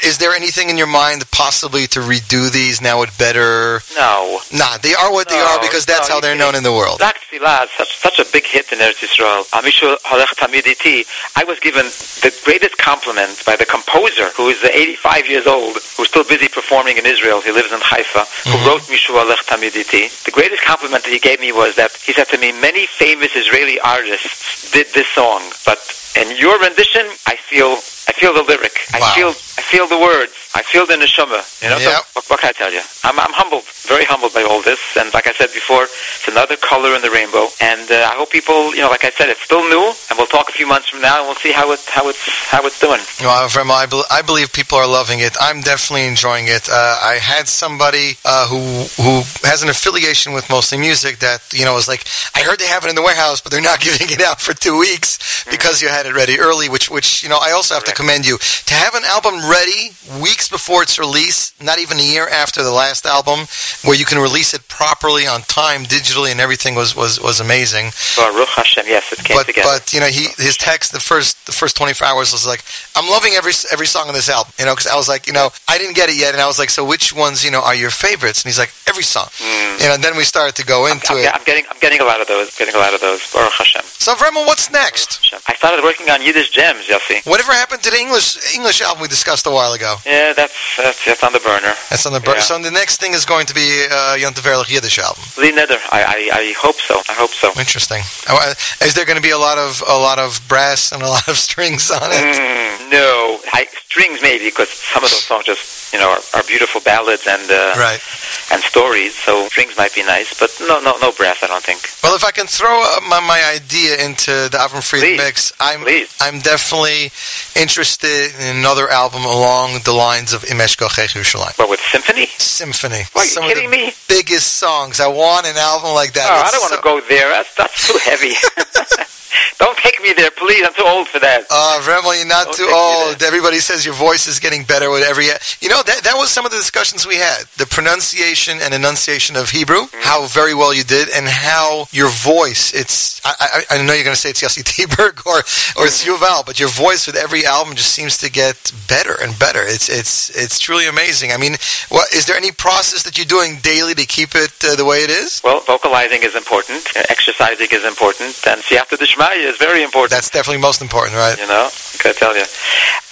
[0.07, 3.83] Is there anything in your mind possibly to redo these now with better?
[3.97, 4.39] No.
[4.55, 7.01] Nah, they are what they are because that's no, how they're known in the world.
[7.01, 9.43] Rak Tfilah is such, such a big hit in Eretz Yisrael.
[9.51, 11.05] Amishu Halech Tamid Iti.
[11.35, 11.87] I was given
[12.23, 16.99] the greatest compliment by the composer, who is 85 years old, who's still busy performing
[16.99, 17.41] in Israel.
[17.41, 18.67] He lives in Haifa, who mhm.
[18.67, 20.09] wrote Mishu Halech Tamid Iti.
[20.25, 23.35] The greatest compliment that he gave me was that he said to me, many famous
[23.35, 25.79] Israeli artists did this song, but
[26.17, 27.73] in your rendition, I feel
[28.07, 28.77] I feel the lyric.
[28.93, 30.33] I feel I feel the words.
[30.55, 31.41] I feel the neshama.
[31.63, 31.91] You know, Yep.
[31.91, 32.81] so what, what can I tell you?
[33.03, 34.79] I'm, I'm humbled, very humbled by all this.
[34.97, 37.49] And like I said before, it's another color in the rainbow.
[37.61, 40.29] And uh, I hope people, you know, like I said, it's still new, and we'll
[40.31, 42.23] talk a few months from now, and we'll see how it how it's
[42.53, 43.01] how it's doing.
[43.21, 45.35] Well, Vrema, I, bel I believe people are loving it.
[45.41, 46.69] I'm definitely enjoying it.
[46.71, 48.63] Uh, I had somebody uh, who
[49.03, 52.05] who has an affiliation with mostly music that you know was like,
[52.37, 54.55] I heard they have it in the warehouse, but they're not giving it out for
[54.55, 55.19] two weeks
[55.51, 56.69] because you had it ready early.
[56.69, 59.91] Which which you know I also have to commend you to have an album ready
[60.21, 63.47] weeks before its release, not even a year after the last album,
[63.85, 67.91] where you can release it properly on time, digitally, and everything was was was amazing.
[68.17, 69.69] Baruch Hashem, yes, it came But together.
[69.69, 72.65] but you know he his text the first the first 24 hours was like
[72.97, 75.33] I'm loving every every song on this album you know because I was like you
[75.33, 77.63] know I didn't get it yet and I was like so which ones you know
[77.63, 79.81] are your favorites and he's like every song mm.
[79.81, 82.01] you know and then we started to go into I'm, it I'm getting I'm getting
[82.01, 83.21] a lot of those, getting a lot of those.
[83.33, 83.83] Baruch Hashem.
[83.85, 87.25] so Vremel what's next I started working on Yiddish gems, Yossi.
[87.27, 91.05] whatever happened to the English English album we discussed a while ago Yeah, that's that's,
[91.05, 91.75] that's on the burner.
[91.91, 92.39] that's on the burner.
[92.39, 92.43] Yeah.
[92.51, 95.79] so the next thing is going to be uh, Ehrlich Yiddish album Lee Nether.
[95.91, 96.97] I, I I hope so.
[97.09, 97.49] I hope so.
[97.59, 101.03] interesting Uh, is there going to be a lot of a lot of brass and
[101.03, 105.25] a lot of strings on it Mm, no, I, strings maybe because some of those
[105.25, 108.03] songs just you know our, are beautiful ballads and uh, right
[108.51, 109.15] and stories.
[109.15, 111.43] So strings might be nice, but no no no brass.
[111.43, 111.87] I don't think.
[112.03, 115.87] Well, if I can throw uh, my, my idea into the Avram Fried mix, I'm
[116.21, 117.15] I'm definitely
[117.55, 121.57] interested in another album along the lines of Im Eshkachech Yerushalayim.
[121.57, 122.27] But with symphony?
[122.39, 123.03] Symphony.
[123.13, 123.93] What, you Some kidding of the me?
[124.09, 124.99] biggest songs.
[125.01, 126.27] I want an album like that.
[126.27, 127.31] oh, I don't want to go there.
[127.31, 128.35] That's that's too heavy.
[129.59, 130.65] don't take me there, please.
[130.67, 131.45] I'm too old for that.
[131.51, 133.23] Uh, Remel, you're not Don't too old.
[133.23, 135.27] Everybody says your voice is getting better with every.
[135.61, 139.37] You know that that was some of the discussions we had: the pronunciation and enunciation
[139.37, 140.03] of Hebrew, Mm-hmm.
[140.03, 142.73] how very well you did, and how your voice.
[142.75, 145.39] It's I, I, I know you're going to say it's Yossi T-Berg or
[145.79, 146.25] or it's Mm-hmm.
[146.25, 149.61] Yuval, but your voice with every album just seems to get better and better.
[149.63, 151.33] It's it's it's truly amazing.
[151.33, 151.57] I mean,
[151.89, 154.99] what is there any process that you're doing daily to keep it uh, the way
[155.05, 155.41] it is?
[155.45, 156.85] Well, vocalizing is important.
[156.97, 160.11] uh, Exercising is important, and Siyata Dishmaya is very important.
[160.11, 161.39] That's definitely most important, right?
[161.39, 162.45] You know, I gotta tell you.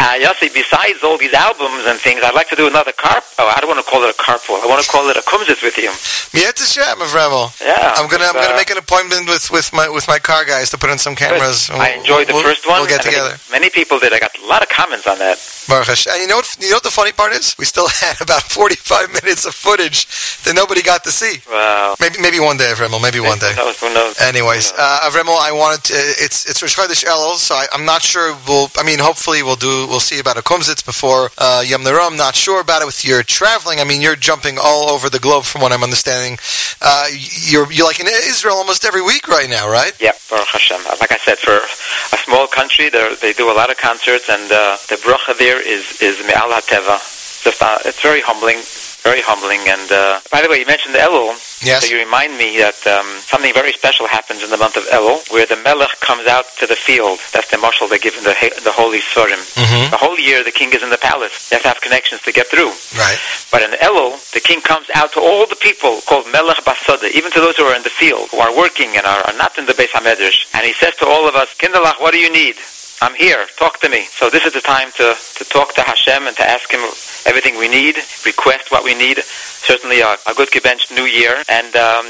[0.02, 3.22] Uh, Yossi, besides all these albums and things, I'd like to do another carp.
[3.38, 4.58] Oh, I don't want to call it a carpool.
[4.62, 5.90] I want to call it a kumsitz with you.
[6.34, 7.54] Miet Hashem, Avremel.
[7.62, 10.44] Yeah, I'm gonna I'm uh, gonna make an appointment with, with my with my car
[10.44, 11.70] guys to put in some cameras.
[11.70, 12.80] I enjoyed the We'll- first one.
[12.80, 13.36] We'll get I together.
[13.52, 14.12] Many people did.
[14.12, 15.38] I got a lot of comments on that.
[15.68, 16.12] Baruch Hashem.
[16.14, 16.56] And you know what?
[16.58, 17.54] You know what the funny part is?
[17.58, 20.06] We still had about 45 minutes of footage
[20.42, 21.38] that nobody got to see.
[21.48, 21.94] Wow.
[22.00, 23.00] Maybe maybe one day, Avremel.
[23.00, 23.52] Maybe one day.
[23.54, 23.78] Who knows?
[23.80, 24.20] Who knows?
[24.20, 28.02] Anyways, uh, Avremel, I wanted to, it's it's Rosh Chodesh Elul, so I, I'm not
[28.02, 28.34] sure.
[28.48, 32.02] We'll I mean, hopefully we'll do we'll see about a kumsitz before uh, Yom Nero.
[32.02, 33.80] I'm not sure about it with your traveling.
[33.80, 36.38] I mean, you're jumping all over the globe from what I'm understanding.
[36.80, 37.08] Uh,
[37.50, 39.92] you're you're like in Israel almost every week right now, right?
[40.00, 40.80] Yeah, Baruch Hashem.
[40.88, 44.50] Uh, Like I said, for a small country, they do a lot of concerts, and
[44.50, 46.96] uh, the bracha there is is me'al hateva.
[47.44, 48.58] Just uh, it's very humbling.
[49.02, 49.60] Very humbling.
[49.66, 51.34] And uh, by the way, you mentioned Elul.
[51.66, 51.86] Yes.
[51.86, 55.18] So you remind me that um, something very special happens in the month of Elul,
[55.34, 57.18] where the Melech comes out to the field.
[57.34, 59.42] That's the mashal they give in the, the holy Surim.
[59.58, 59.90] Mhm.
[59.90, 61.50] The whole year, the king is in the palace.
[61.50, 62.70] You have to have connections to get through.
[62.98, 63.18] Right.
[63.50, 67.30] But in Elul, the king comes out to all the people called Melech Basada, even
[67.32, 69.66] to those who are in the field, who are working and are, are not in
[69.66, 70.46] the Beis Hamedrash.
[70.54, 72.56] And he says to all of us, Kinderlach, what do you need?
[73.02, 73.46] I'm here.
[73.58, 74.04] Talk to me.
[74.14, 76.80] So this is the time to, to talk to Hashem and to ask Him
[77.26, 79.18] everything we need, request what we need.
[79.22, 81.42] Certainly a, a good gebenched New Year.
[81.48, 82.06] And um,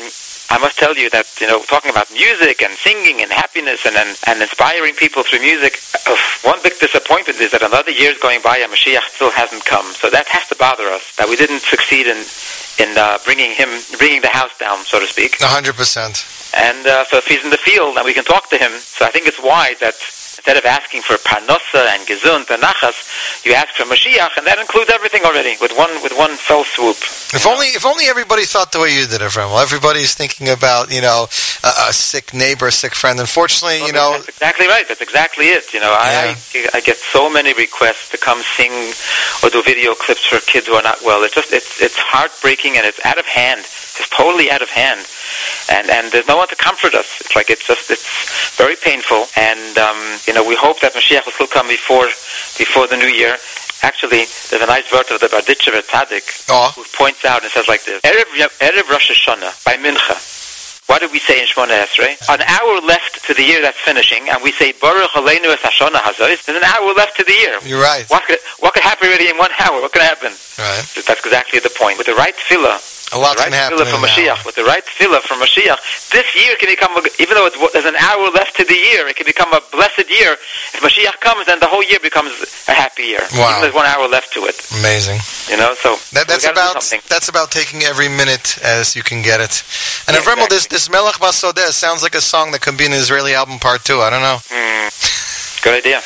[0.50, 3.96] I must tell you that, you know, talking about music and singing and happiness and,
[3.96, 8.18] and, and inspiring people through music, uh, one big disappointment is that another year is
[8.18, 9.86] going by and Mashiach still hasn't come.
[9.96, 12.20] So that has to bother us, that we didn't succeed in,
[12.80, 13.68] in uh, bringing him,
[13.98, 15.36] bringing the house down, so to speak.
[15.40, 16.26] Hundred percent.
[16.56, 19.06] And uh, so if he's in the field and we can talk to him, so
[19.06, 19.94] I think it's wise that
[20.42, 24.58] instead of asking for parnosa and gesund and nachas, you ask for Mashiach, and that
[24.58, 26.96] includes everything already with one with one fell swoop.
[27.30, 29.50] If only, if only everybody thought the way you did, Ephraim.
[29.54, 31.28] Well, everybody's thinking about, you know,
[31.62, 33.20] a, a sick neighbor, a sick friend.
[33.20, 34.84] Unfortunately, you know, That's exactly right.
[34.88, 35.72] That's exactly it.
[35.72, 38.72] You know, I, I I get so many requests to come sing
[39.44, 41.22] or do video clips for kids who are not well.
[41.22, 43.62] It's just it's it's heartbreaking and it's out of hand.
[43.98, 45.04] It's totally out of hand,
[45.70, 47.20] and and there's no one to comfort us.
[47.20, 51.24] It's like it's just it's very painful, and um, you know we hope that Mashiach
[51.24, 52.06] will still come before
[52.58, 53.36] before the new year.
[53.82, 56.24] Actually, there's a nice verse of the Barditchever Tzaddik
[56.74, 60.16] who points out and says like this: Erev, Erev Rosh Hashanah by Mincha.
[60.92, 62.20] What did we say in Shemona Esrei?
[62.28, 65.96] An hour left to the year that's finishing, and we say Baruch Aleinu Es Hashana
[66.04, 66.44] Hazois.
[66.44, 67.58] There's an hour left to the year.
[67.64, 68.04] You're right.
[68.10, 69.80] What could, what could happen already in one hour?
[69.80, 70.32] What could happen?
[70.58, 70.84] Right.
[71.06, 71.98] That's exactly the point.
[71.98, 72.76] With the right tefillah,
[73.12, 76.10] A lot's right happen tefillah for in an Mashiach, with the right tefillah for Mashiach,
[76.10, 79.16] this year can become, a, even though there's an hour left to the year, it
[79.16, 80.32] can become a blessed year.
[80.72, 82.32] If Mashiach comes, then the whole year becomes
[82.68, 83.20] a happy year.
[83.34, 83.50] Wow.
[83.50, 84.56] Even there's one hour left to it.
[84.78, 85.20] amazing.
[85.50, 89.40] You know, so That, that's about that's about taking every minute as you can get
[89.40, 89.62] it.
[90.08, 92.92] And Yeah, Ephraim, this this Melech Basodeh sounds like a song that could be an
[92.92, 94.00] Israeli album part two.
[94.00, 94.38] I don't know.
[94.48, 94.88] Hmm.
[95.62, 96.00] Good idea.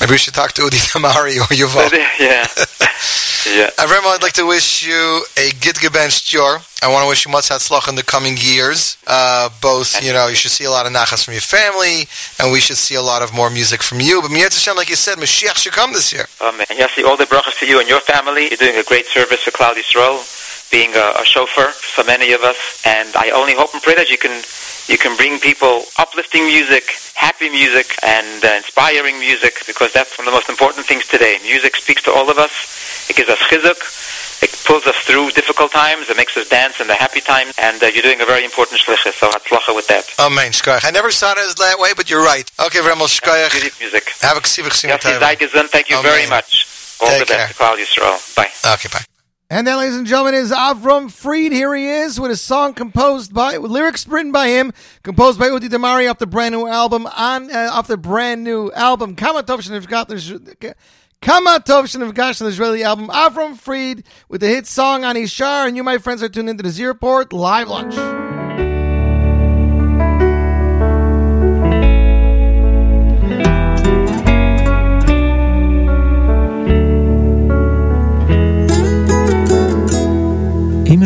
[0.00, 1.90] Maybe we should talk to Udi Damari or Yuval.
[2.18, 2.46] yeah.
[3.58, 3.70] yeah.
[3.82, 6.60] Avram, I'd like to wish you a good gebench yor.
[6.82, 8.96] I want to wish you much hatzlach in the coming years.
[9.06, 12.06] Uh, both, you know, you should see a lot of nachas from your family,
[12.38, 14.22] and we should see a lot of more music from you.
[14.22, 16.26] But Miyat Hashem, like you said, Mashiach should come this year.
[16.40, 16.66] Amen.
[16.70, 18.48] Yossi, all the brachas to you and your family.
[18.48, 20.22] You're doing a great service for Klal Yisrael,
[20.70, 22.80] being a, a chauffeur for many of us.
[22.86, 24.30] And I only hope and pray that you can
[24.90, 26.84] you can bring people uplifting music,
[27.14, 31.38] happy music, and uh, inspiring music, because that's one of the most important things today.
[31.42, 33.08] Music speaks to all of us.
[33.08, 33.78] It gives us chizuk.
[34.42, 36.10] It pulls us through difficult times.
[36.10, 37.54] It makes us dance in the happy times.
[37.56, 39.12] And uh, you're doing a very important shlichus.
[39.12, 40.12] So hatzlacha with that.
[40.18, 40.50] Amen.
[40.50, 40.84] Shkoyach.
[40.84, 42.50] I never saw it as that way, but you're right.
[42.58, 43.78] Okay, Vremel Shkoyach.
[43.78, 44.10] Music.
[44.22, 44.40] Have a
[45.20, 46.66] Zaygesund, thank you very much.
[47.00, 48.36] All Take the best to Klal Yisrael.
[48.36, 48.50] Bye.
[48.74, 49.04] Okay, bye.
[49.52, 51.50] And that, ladies and gentlemen, is Avram Fried.
[51.50, 54.72] Here he is with a song composed by, lyrics written by him,
[55.02, 58.70] composed by Udi Damari off the brand new album, on uh, off the brand new
[58.70, 60.06] album, Kama Tov Shenivgash,
[62.38, 65.66] the Israeli album, Avram Fried, with the hit song Ani Shar.
[65.66, 68.19] And you, my friends, are tuned into the Zierport Live Lunch.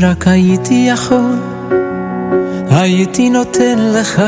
[0.05, 1.37] רק הייתי יכול,
[2.71, 4.23] הייתי נותן לך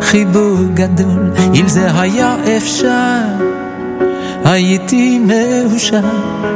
[0.00, 1.30] חיבור גדול.
[1.54, 3.20] אם זה היה אפשר,
[4.44, 6.00] הייתי מאושר,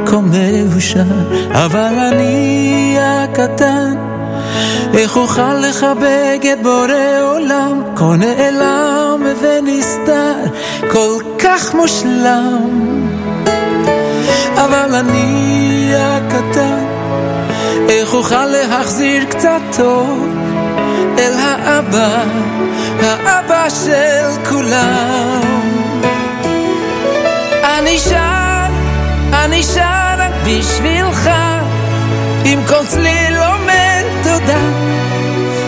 [0.05, 1.03] כה מאושר.
[1.51, 3.95] אבל אני הקטן,
[4.93, 10.35] איך אוכל לחבק את בורא עולם, כה נעלם ונסתר,
[10.91, 13.09] כל כך מושלם.
[14.55, 16.98] אבל אני הקטן,
[17.89, 20.27] איך אוכל להחזיר קצת טוב
[21.17, 22.23] אל האבא,
[23.01, 25.41] האבא של כולם.
[27.63, 28.65] אני שר,
[29.33, 31.29] אני שר רק בשבילך,
[32.45, 34.59] עם כל צליל אומר תודה,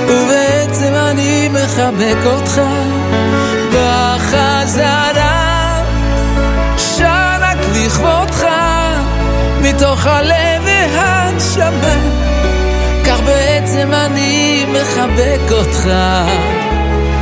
[0.08, 2.62] ובעצם אני מחבק אותך
[3.70, 5.02] בחזרה,
[6.78, 8.46] שר רק לכבודך,
[9.62, 10.61] מתוך הלב
[10.94, 11.96] והנשמה,
[13.06, 15.90] כך בעצם אני מחבק אותך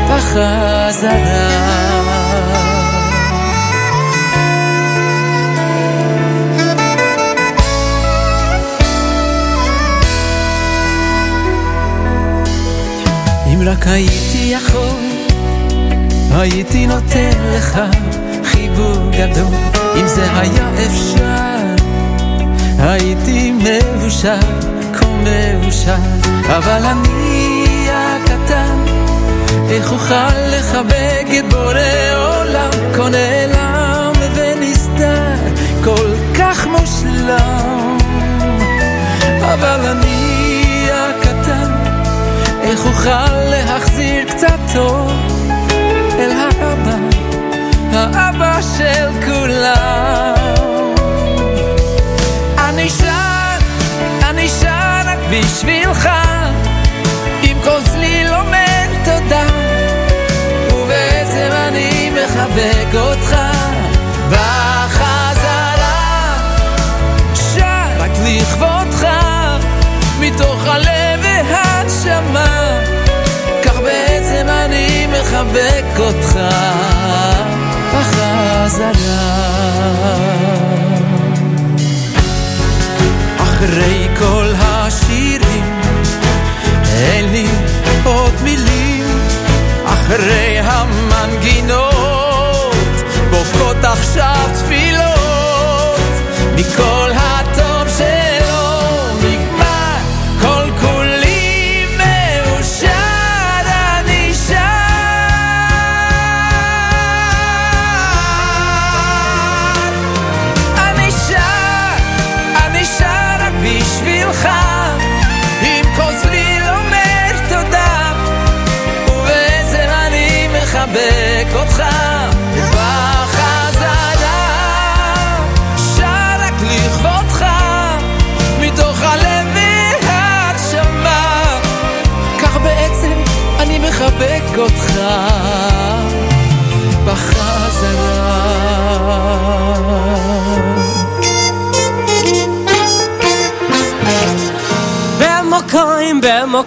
[0.10, 1.50] בחזרה.
[13.54, 15.00] אם רק הייתי יכול,
[16.32, 17.80] הייתי נותן לך
[18.44, 19.56] חיבור גדול.
[19.96, 21.49] אם זה היה אפשר,
[22.80, 24.40] הייתי מאושר,
[25.00, 25.96] חום מאושר,
[26.48, 28.86] אבל אני הקטן,
[29.70, 31.80] איך אוכל לחבק את בורא
[32.16, 35.34] עולם, כה נעלם ונסתר,
[35.84, 37.98] כל כך מושלם.
[39.42, 41.72] אבל אני הקטן,
[42.62, 45.12] איך אוכל להחזיר קצת טוב
[46.20, 46.96] אל האבא,
[47.94, 50.39] האבא של כולם.
[55.32, 56.10] בשבילך,
[57.44, 59.46] עם כל צליל אומר תודה,
[60.74, 63.36] ובעצם אני מחבק אותך.
[64.30, 65.98] בחזרה,
[67.36, 69.08] שר רק לכבודך,
[70.20, 72.80] מתוך הלב והנשמה,
[73.64, 76.40] כך בעצם אני מחבק אותך.
[77.94, 79.40] בחזרה.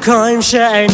[0.06, 0.90] nyakaim zijn.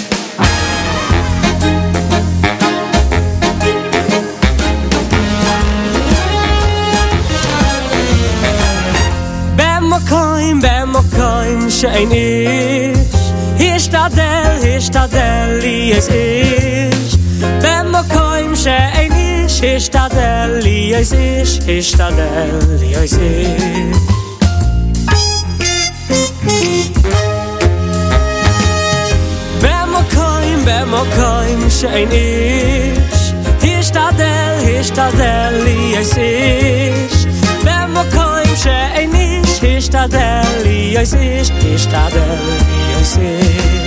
[9.57, 12.97] Ben makaim, ben makaim zijn is.
[13.57, 17.17] Hier staat el, hier staat el, is is.
[17.61, 19.61] Ben makaim zijn is.
[19.61, 21.59] Hier staat el, is is.
[21.65, 24.18] Hier staat el, is is.
[31.81, 33.33] שאין איש
[33.63, 37.27] השתדל, השתדל לי יש איש
[37.65, 43.78] במוקוים שאין איש השתדל לי יש איש השתדל לי יש איש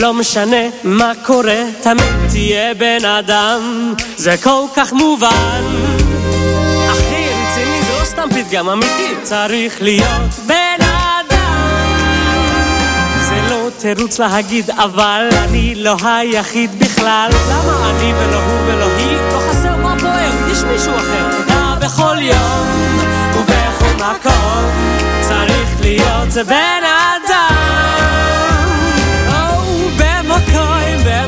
[0.00, 3.94] לא משנה מה קורה, תמיד תהיה בן אדם.
[4.16, 5.62] זה כל כך מובן.
[6.88, 11.96] הכי רציני זה לא סתם פתגם אמיתי צריך להיות בן אדם.
[13.20, 17.30] זה לא תירוץ להגיד אבל אני לא היחיד בכלל.
[17.50, 19.16] למה אני ולא הוא ולא היא?
[19.32, 21.42] לא חסר מה בוער יש מישהו אחר.
[21.44, 22.66] תדע בכל יום
[23.34, 24.64] ובכל מקום
[25.20, 27.15] צריך להיות בן אדם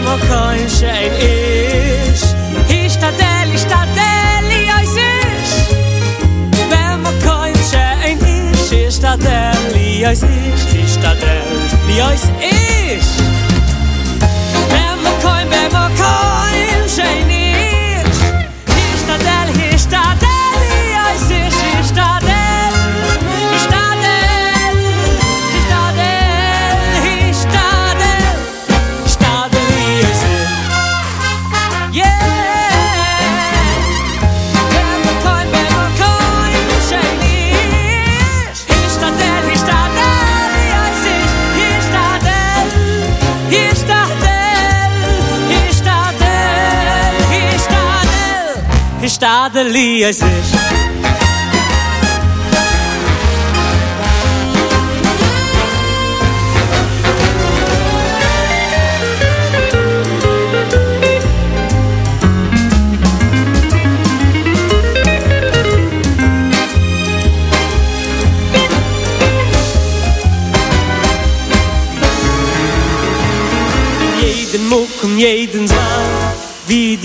[0.09, 2.23] במקום שאין איש
[2.71, 5.75] השתדל השתדל להיות איש
[6.71, 11.43] במקום שאין איש השתדל להיות איש השתדל
[11.87, 13.05] להיות איש
[14.71, 17.48] במקום במקום שאין איש
[49.61, 50.68] es ist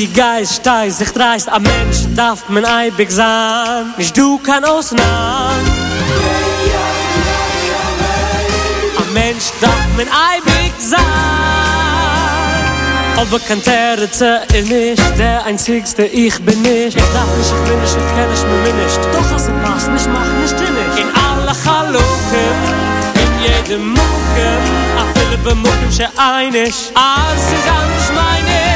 [0.03, 1.47] die Geist steigt sich dreist.
[1.47, 3.93] Am Mensch darf man eibig sein.
[3.97, 5.65] Nicht du kann ausnahmen
[8.97, 10.99] Am Mensch darf man eibig sein.
[13.15, 16.97] Aber kein Terze ist nicht Der einzigste ich bin nicht.
[16.97, 18.99] Ich darf nicht, ich bin nicht, ich kenn ich mir nicht.
[19.13, 22.55] Doch als es passt, nicht mach nicht nicht In alle Chalukken
[23.23, 24.59] In jedem Mucken
[24.99, 27.67] A viele bemucken, she einig Als ist.
[27.69, 28.72] Anders meine Ber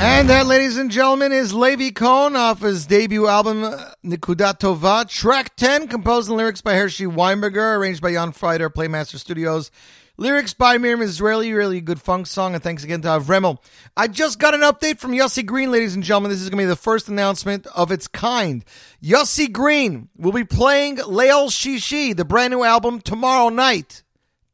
[0.00, 3.62] And that, ladies and gentlemen, is Levi Cohn off his debut album
[4.04, 5.08] Nikudat Tova.
[5.08, 9.70] Track 10, composed and lyrics by Hershey Weinberger, arranged by Jan Frieder, Playmaster Studios.
[10.16, 13.58] Lyrics by Miriam Israeli, really good funk song, and thanks again to Avremel.
[13.96, 16.30] I just got an update from Yossi Green, ladies and gentlemen.
[16.30, 18.64] This is going to be the first announcement of its kind.
[19.02, 24.04] Yossi Green will be playing Leil Shishi, the brand new album, tomorrow night,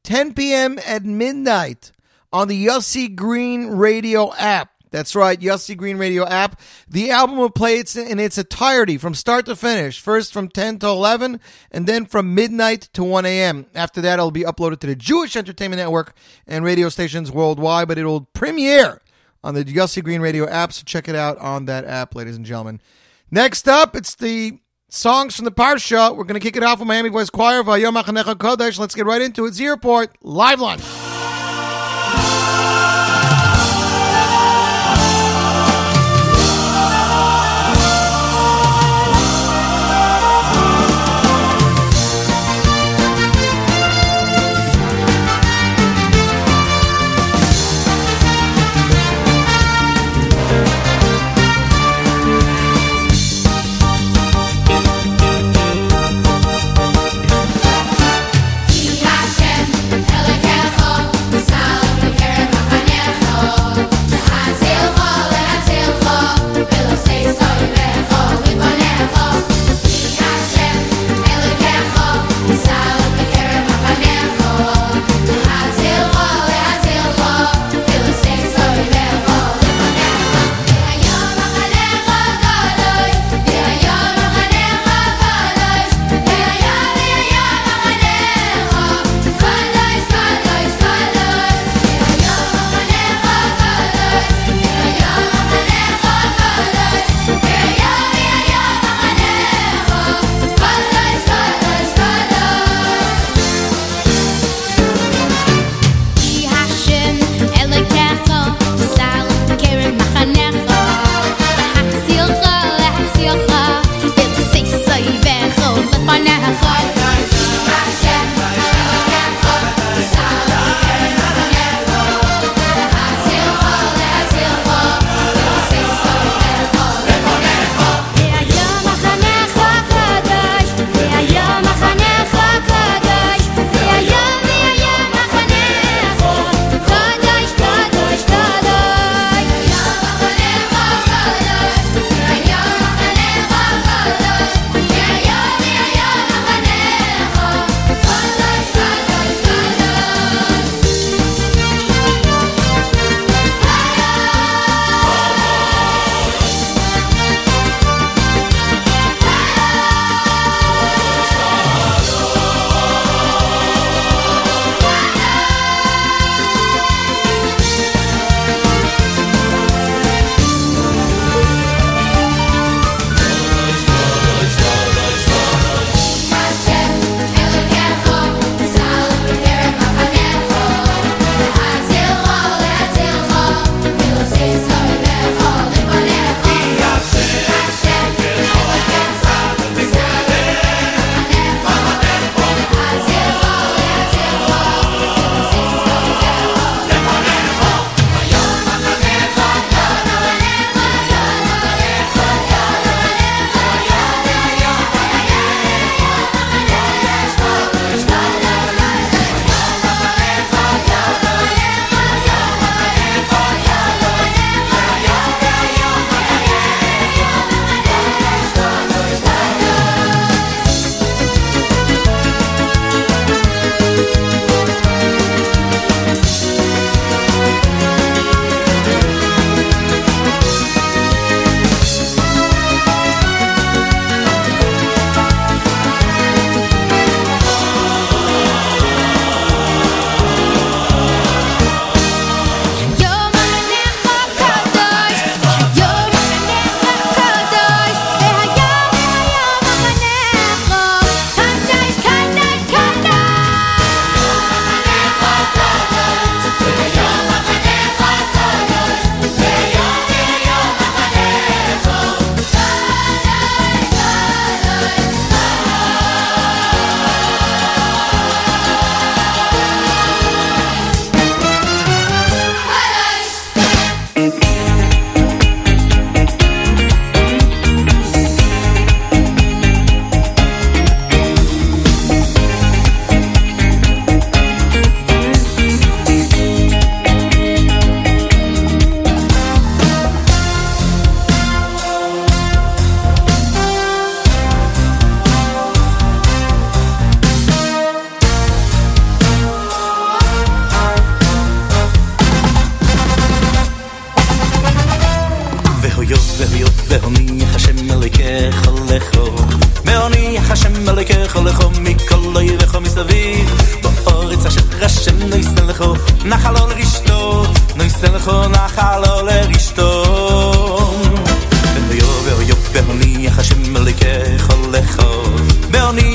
[0.04, 0.78] 10 p.m.
[0.86, 1.92] at midnight
[2.32, 4.69] on the Yossi Green radio app.
[4.90, 6.60] That's right, Yossi Green Radio app.
[6.88, 10.00] The album will play its in its entirety from start to finish.
[10.00, 11.40] First from 10 to 11,
[11.70, 13.66] and then from midnight to 1 a.m.
[13.74, 16.14] After that, it'll be uploaded to the Jewish Entertainment Network
[16.46, 19.00] and radio stations worldwide, but it'll premiere
[19.42, 22.44] on the Yossi Green Radio app, so check it out on that app, ladies and
[22.44, 22.80] gentlemen.
[23.30, 24.58] Next up, it's the
[24.88, 26.14] songs from the Parsha.
[26.16, 28.78] We're going to kick it off with Miami Boys Choir, Vayom Kodesh.
[28.78, 29.52] Let's get right into it.
[29.52, 30.82] Zierport, live lunch.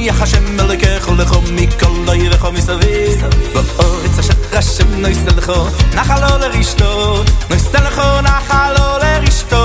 [0.06, 2.98] ya hashem melke khol khom mikol lo yir khom isavi
[3.54, 5.58] ba oitz shat khashem noy selkho
[5.98, 6.92] nakhalo le rishto
[7.50, 7.62] noy
[8.28, 9.65] nakhalo le rishto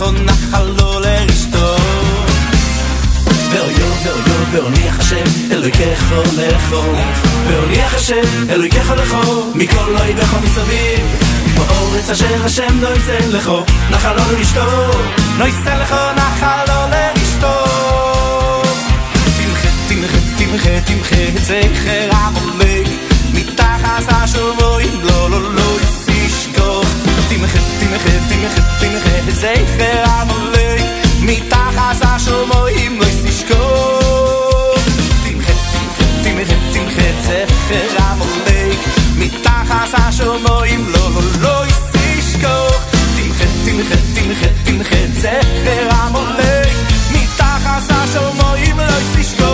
[0.00, 1.76] נכון נחל לא לרשתו.
[3.50, 6.82] ואויו ואויו ואוניח השם אלוהיכך לכו
[7.48, 11.06] ואוניח השם אלוהיכך לכו מכל לא יבכו מסביב
[11.54, 14.66] באורץ אשר השם לא יישא לכו נחל לא לרשתו
[15.38, 17.54] לא יישא לכו נחל לא לרשתו
[19.38, 22.88] תמחה תמחה תמחה תמחה עצי חרב עומק
[23.34, 24.59] מתחת השומר
[27.29, 30.81] ישכוח תמחה תמחה תמחה תמחה את זכר עמלק
[31.21, 34.79] מתחת השומרים לא ישכוח
[35.23, 35.53] תמחה
[35.83, 38.79] תמחה תמחה תמחה את זכר עמלק
[39.17, 41.65] מתחת השומרים לא לא לא
[42.17, 42.85] ישכוח
[43.17, 46.75] תמחה תמחה תמחה תמחה את זכר עמלק
[47.11, 49.48] מתחת השומרים לא ישכוח והויות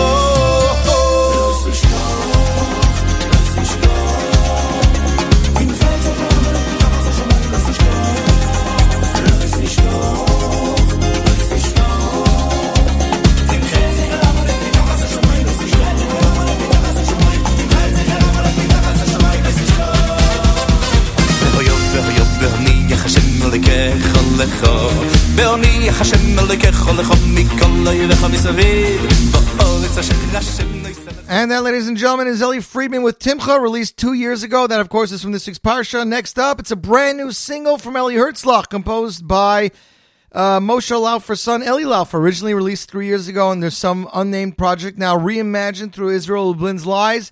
[31.29, 34.65] and that, ladies and gentlemen, is Ellie Friedman with Timcha, released two years ago.
[34.67, 36.07] That, of course, is from this week's Parsha.
[36.07, 39.71] Next up, it's a brand new single from Ellie Herzlach, composed by
[40.31, 44.57] uh, Moshe Laufer's son, Eli Laufer, originally released three years ago, and there's some unnamed
[44.57, 47.31] project now reimagined through Israel Lublin's Lies.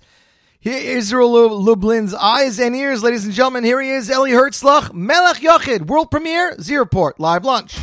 [0.66, 3.62] Israel Lublin's Eyes and Ears, ladies and gentlemen.
[3.62, 7.76] Here he is, Eli Herzlach, Melech Yochid, world premiere, Zierport, live lunch.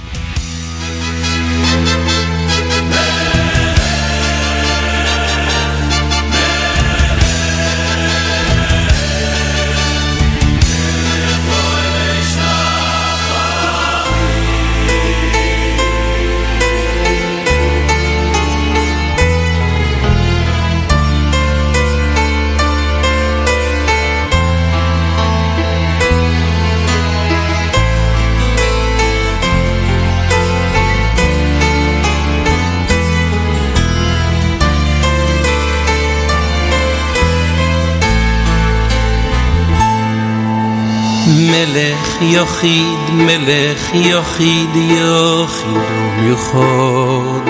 [41.28, 45.78] מלך יחיד, מלך יחיד, יחיד
[46.18, 47.50] ומיוחד.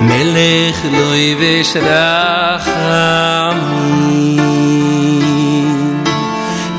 [0.00, 2.86] מלך לא יבש רחמים.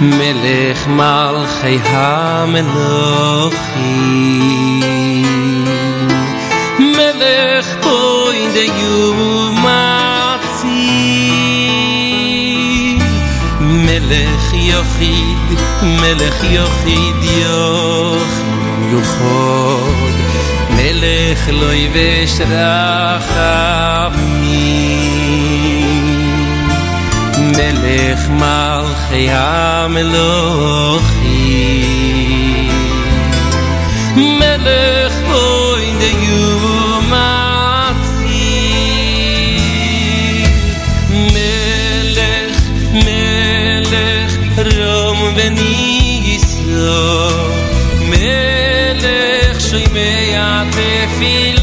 [0.01, 3.27] מלך מלכי המלוכים.
[6.79, 9.26] מלך בוי דיומציל.
[14.67, 18.43] יחיד, מלך יחיד יחיד
[18.79, 20.17] מיוחד.
[20.69, 23.67] מלך לא יבש רחמים.
[27.37, 30.67] מלך מלכי המלוכים.
[34.15, 35.13] מלך
[51.19, 51.56] filho.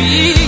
[0.00, 0.39] feel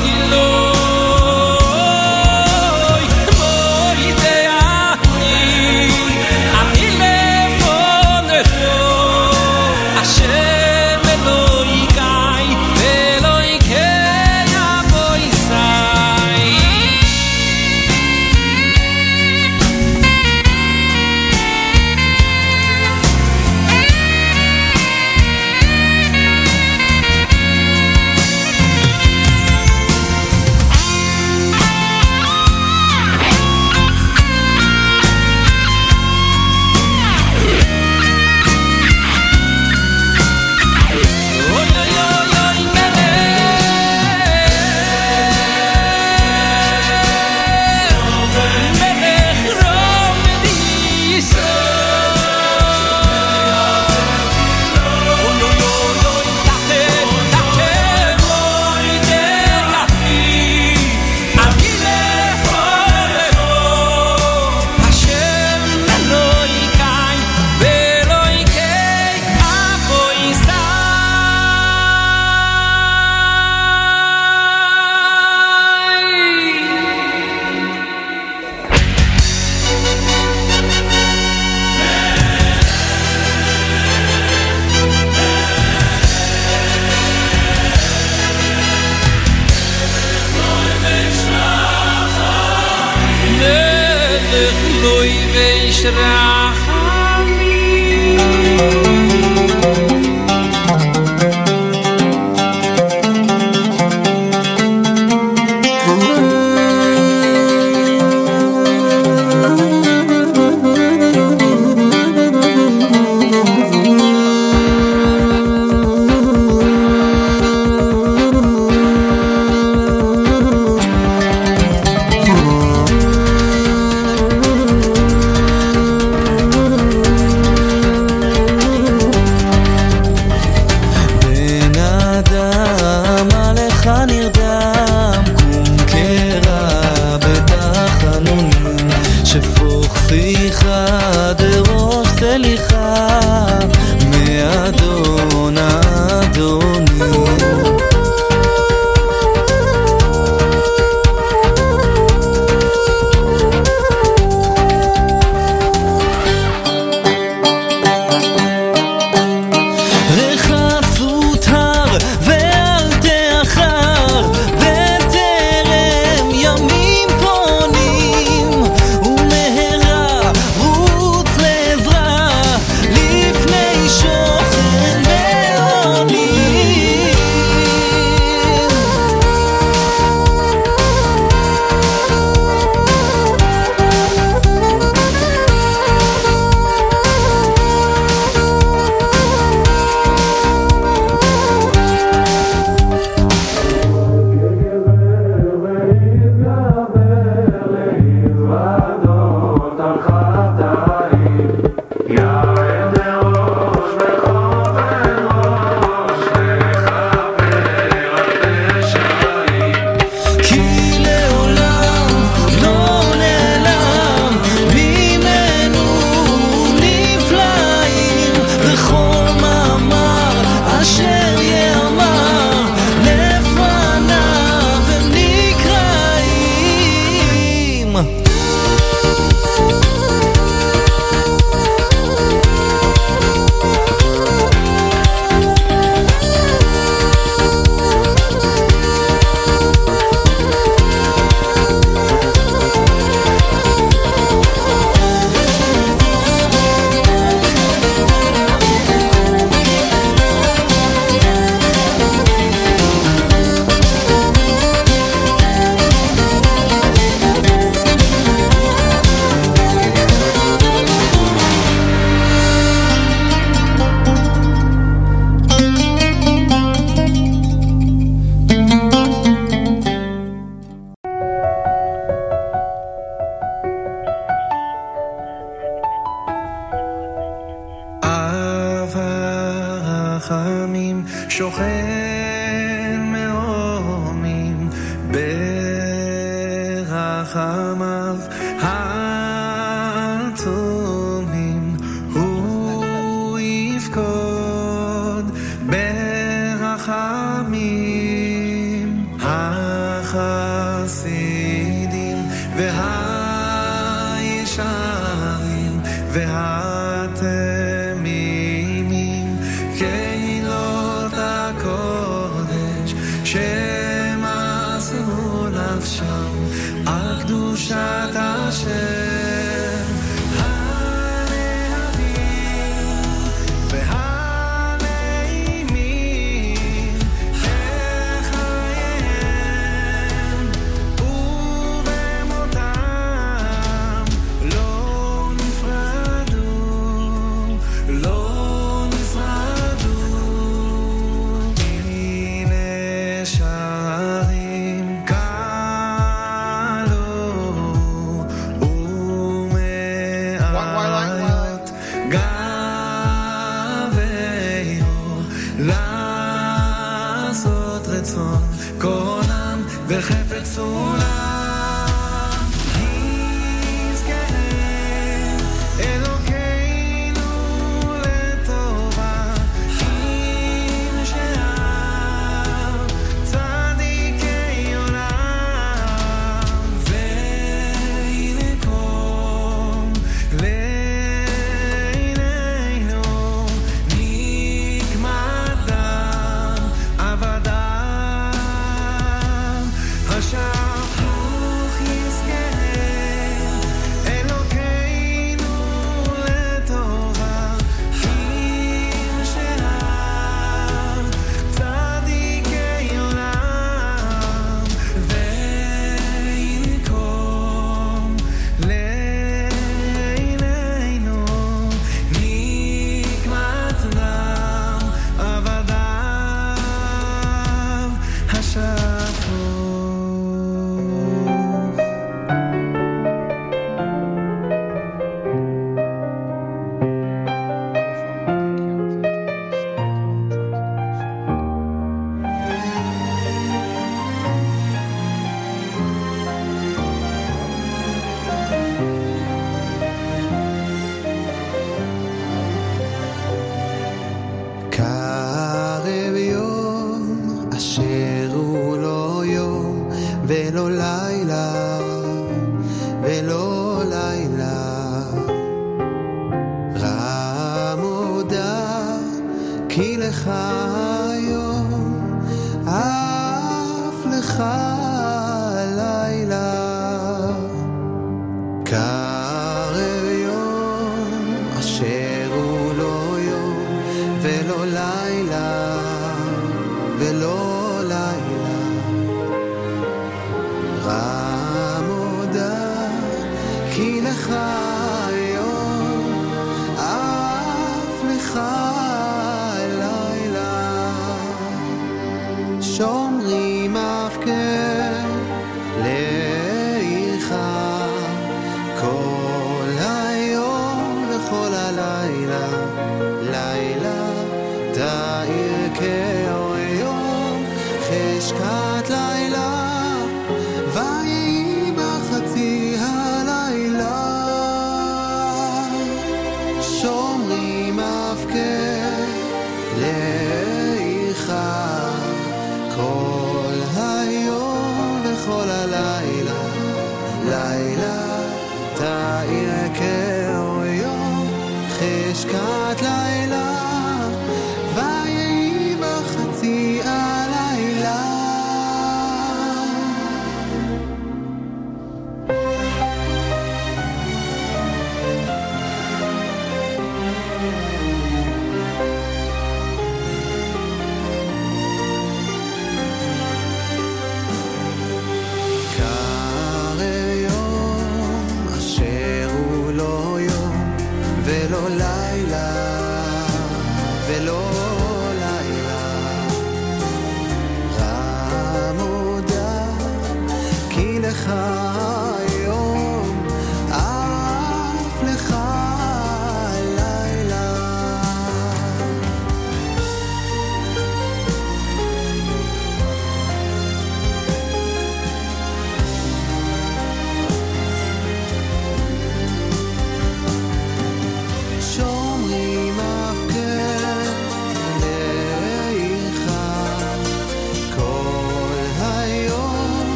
[450.33, 451.72] velo Laila.